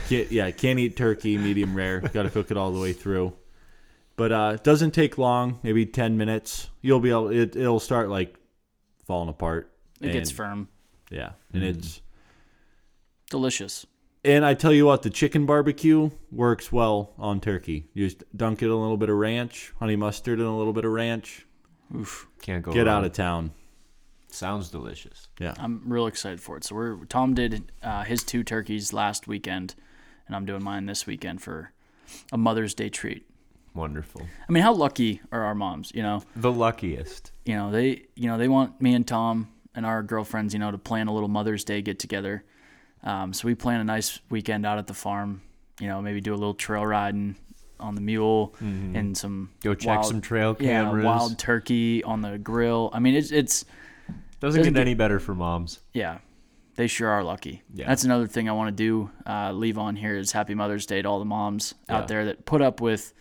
Can't, 0.10 0.32
yeah, 0.32 0.52
can't 0.52 0.80
eat 0.80 0.96
turkey 0.98 1.38
medium 1.38 1.76
rare. 1.76 2.02
Got 2.02 2.24
to 2.24 2.30
cook 2.30 2.52
it 2.52 2.58
all 2.58 2.72
the 2.72 2.80
way 2.80 2.94
through. 2.94 3.34
But 4.16 4.32
uh, 4.32 4.52
it 4.56 4.64
doesn't 4.64 4.92
take 4.92 5.18
long, 5.18 5.60
maybe 5.64 5.86
ten 5.86 6.18
minutes. 6.18 6.70
You'll 6.82 7.00
be 7.00 7.10
able. 7.12 7.30
It, 7.30 7.56
it'll 7.56 7.80
start 7.80 8.10
like 8.10 8.36
falling 9.06 9.30
apart. 9.30 9.72
It 10.02 10.12
gets 10.12 10.30
firm, 10.32 10.68
Yeah, 11.10 11.32
and 11.54 11.64
it's 11.64 12.02
delicious. 13.30 13.86
and 14.24 14.46
I 14.46 14.54
tell 14.54 14.72
you 14.74 14.86
what, 14.86 15.02
the 15.04 15.10
chicken 15.10 15.46
barbecue 15.46 16.12
works 16.32 16.72
well 16.72 17.14
on 17.18 17.40
turkey. 17.42 17.90
You 17.94 18.06
just 18.08 18.24
dunk 18.36 18.62
it 18.62 18.66
in 18.66 18.72
a 18.72 18.80
little 18.80 18.98
bit 18.98 19.10
of 19.10 19.16
ranch, 19.18 19.74
honey 19.80 19.96
mustard, 19.96 20.40
and 20.40 20.48
a 20.48 20.52
little 20.52 20.74
bit 20.74 20.86
of 20.86 20.92
ranch. 20.92 21.46
Oof, 21.96 22.28
Can't 22.42 22.64
go. 22.64 22.72
Get 22.74 22.86
wrong. 22.86 22.98
out 22.98 23.06
of 23.06 23.14
town. 23.14 23.52
Sounds 24.30 24.70
delicious. 24.70 25.28
Yeah. 25.40 25.54
I'm 25.58 25.82
real 25.86 26.08
excited 26.08 26.42
for 26.42 26.58
it. 26.58 26.64
So 26.64 26.76
we're 26.76 27.06
Tom 27.06 27.34
did 27.34 27.72
uh, 27.82 28.04
his 28.04 28.24
two 28.24 28.44
turkeys 28.44 28.94
last 28.94 29.28
weekend, 29.28 29.76
and 30.28 30.36
I'm 30.36 30.46
doing 30.46 30.64
mine 30.64 30.86
this 30.86 31.08
weekend 31.08 31.42
for 31.42 31.72
a 32.32 32.38
Mother's 32.38 32.74
Day 32.74 32.90
treat. 32.90 33.26
Wonderful. 33.74 34.22
I 34.48 34.52
mean, 34.52 34.64
how 34.64 34.74
lucky 34.74 35.22
are 35.32 35.44
our 35.44 35.56
moms? 35.56 35.92
You 35.96 36.04
know, 36.04 36.24
The 36.36 36.52
luckiest. 36.52 37.32
you 37.46 37.56
know 37.56 37.72
they 37.72 38.06
you 38.16 38.28
know 38.28 38.38
they 38.38 38.48
want 38.48 38.82
me 38.82 38.94
and 38.94 39.08
Tom 39.08 39.50
and 39.76 39.86
our 39.86 40.04
girlfriends 40.04 40.54
you 40.54 40.60
know 40.60 40.72
to 40.72 40.78
plan 40.78 41.08
a 41.08 41.14
little 41.14 41.30
Mother's 41.30 41.64
Day 41.64 41.82
get 41.82 42.00
together. 42.00 42.44
Um, 43.04 43.32
so 43.34 43.48
we 43.48 43.56
plan 43.56 43.80
a 43.80 43.84
nice 43.84 44.20
weekend 44.30 44.66
out 44.66 44.78
at 44.78 44.88
the 44.88 44.94
farm. 44.94 45.42
You 45.80 45.88
know, 45.88 46.02
maybe 46.02 46.20
do 46.22 46.34
a 46.34 46.36
little 46.36 46.56
trail 46.56 46.86
riding 46.86 47.36
on 47.80 47.94
the 47.94 48.02
mule 48.02 48.56
and 48.60 49.16
some 49.16 49.52
Go 49.62 49.76
check 49.76 50.00
wild- 50.00 50.06
some 50.08 50.20
trail 50.22 50.58
yeah 50.60 50.84
cameras. 50.84 51.06
wild 51.06 51.38
turkey 51.40 52.04
on 52.04 52.22
the 52.22 52.38
grill. 52.40 52.90
I 52.92 53.00
mean, 53.00 53.16
it's 53.16 53.32
it's 53.32 53.64
Doesn't 54.40 54.60
doesn't 54.60 54.74
get 54.74 54.78
get- 54.80 54.82
any 54.88 54.94
better 54.94 55.20
for 55.20 55.34
moms. 55.36 55.80
yeah, 55.94 56.20
they 56.76 56.88
sure 56.88 57.10
are 57.10 57.24
lucky. 57.24 57.64
Yeah. 57.74 57.88
That's 57.88 58.04
another 58.04 58.28
thing 58.28 58.48
I 58.48 58.52
want 58.54 58.70
to 58.70 58.84
do. 58.84 59.10
Uh, 59.26 59.52
leave 59.52 59.78
on 59.78 59.96
here 59.96 60.16
is 60.16 60.32
Happy 60.32 60.54
Mother's 60.54 60.86
Day 60.86 61.02
to 61.02 61.08
all 61.10 61.20
the 61.20 61.26
moms 61.26 61.74
Yeah. 61.90 61.98
out 61.98 62.08
there 62.08 62.26
that 62.26 62.46
put 62.46 62.62
up 62.62 62.82
with 62.82 63.14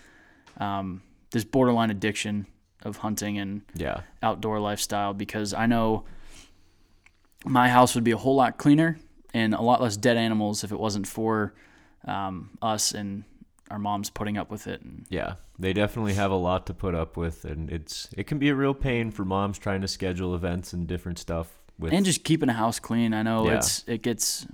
um, 0.59 1.03
this 1.31 1.45
borderline 1.45 1.91
addiction 1.91 2.47
of 2.83 2.99
hunting 2.99 3.39
and 3.39 3.63
Yeah. 3.75 4.01
outdoor 4.23 4.61
lifestyle 4.61 5.13
because 5.15 5.53
I 5.55 5.67
know 5.67 6.05
my 7.45 7.69
house 7.69 7.95
would 7.95 8.05
be 8.05 8.11
a 8.13 8.17
whole 8.17 8.37
lot 8.37 8.59
cleaner 8.59 8.99
and 9.35 9.55
a 9.55 9.61
lot 9.63 9.81
less 9.83 9.97
dead 9.97 10.17
animals 10.17 10.65
if 10.65 10.73
it 10.73 10.79
wasn't 10.79 11.07
for 11.07 11.55
um, 12.07 12.51
us 12.63 12.93
and 12.93 13.25
our 13.71 13.79
moms 13.79 14.11
putting 14.11 14.37
up 14.39 14.51
with 14.51 14.67
it. 14.67 14.81
And 14.83 15.07
Yeah. 15.11 15.35
They 15.59 15.73
definitely 15.73 16.15
have 16.15 16.31
a 16.31 16.37
lot 16.37 16.67
to 16.67 16.75
put 16.75 16.95
up 16.95 17.17
with 17.17 17.45
and 17.45 17.71
it's 17.71 18.09
it 18.17 18.27
can 18.27 18.39
be 18.39 18.49
a 18.49 18.55
real 18.55 18.75
pain 18.75 19.11
for 19.11 19.25
moms 19.25 19.59
trying 19.59 19.81
to 19.81 19.89
schedule 19.89 20.35
events 20.35 20.73
and 20.73 20.87
different 20.87 21.19
stuff 21.19 21.61
with 21.79 21.93
and 21.93 22.05
just 22.05 22.25
keeping 22.25 22.49
a 22.49 22.53
house 22.55 22.79
clean. 22.79 23.13
I 23.15 23.23
know 23.23 23.47
Yeah. 23.47 23.57
it's 23.57 23.85
it 23.89 24.03
gets 24.03 24.47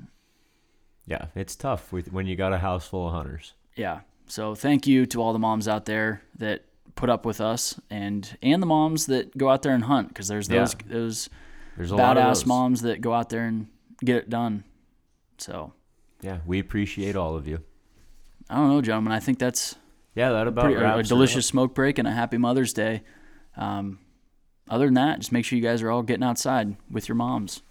Yeah, 1.06 1.26
it's 1.34 1.56
tough 1.56 1.92
with 1.92 2.12
when 2.12 2.26
you 2.26 2.36
got 2.36 2.52
a 2.52 2.58
house 2.58 2.86
full 2.86 3.08
of 3.08 3.12
hunters. 3.14 3.54
yeah. 3.76 4.00
So 4.26 4.54
thank 4.54 4.86
you 4.86 5.04
to 5.06 5.20
all 5.20 5.32
the 5.32 5.38
moms 5.38 5.68
out 5.68 5.84
there 5.84 6.22
that 6.38 6.64
put 6.94 7.10
up 7.10 7.26
with 7.26 7.40
us 7.40 7.78
and 7.90 8.36
and 8.42 8.62
the 8.62 8.66
moms 8.66 9.06
that 9.06 9.36
go 9.36 9.48
out 9.50 9.62
there 9.62 9.74
and 9.74 9.84
hunt 9.84 10.08
because 10.08 10.28
there's 10.28 10.48
those 10.48 10.74
Yeah. 10.74 10.92
those 10.92 11.28
There's 11.76 11.90
a 11.90 11.96
lot 11.96 12.16
of 12.16 12.24
badass 12.24 12.46
moms 12.46 12.82
that 12.82 13.00
go 13.00 13.12
out 13.12 13.28
there 13.30 13.46
and 13.46 13.66
get 14.04 14.16
it 14.16 14.30
done. 14.30 14.64
So 15.38 15.72
Yeah, 16.20 16.38
we 16.46 16.60
appreciate 16.60 17.16
all 17.16 17.34
of 17.36 17.48
you. 17.48 17.60
I 18.52 18.56
don't 18.56 18.68
know, 18.68 18.82
gentlemen. 18.82 19.14
I 19.14 19.20
think 19.20 19.38
that's 19.38 19.76
Yeah, 20.14 20.32
that 20.32 20.46
about 20.46 20.66
pretty, 20.66 20.80
a 20.80 20.98
it 20.98 21.06
delicious 21.06 21.46
smoke 21.46 21.74
break 21.74 21.98
and 21.98 22.06
a 22.06 22.12
happy 22.12 22.36
Mother's 22.36 22.74
Day. 22.74 23.02
Um, 23.56 23.98
other 24.68 24.84
than 24.84 24.94
that, 24.94 25.20
just 25.20 25.32
make 25.32 25.46
sure 25.46 25.56
you 25.56 25.62
guys 25.62 25.80
are 25.82 25.90
all 25.90 26.02
getting 26.02 26.22
outside 26.22 26.76
with 26.90 27.08
your 27.08 27.14
moms. 27.14 27.62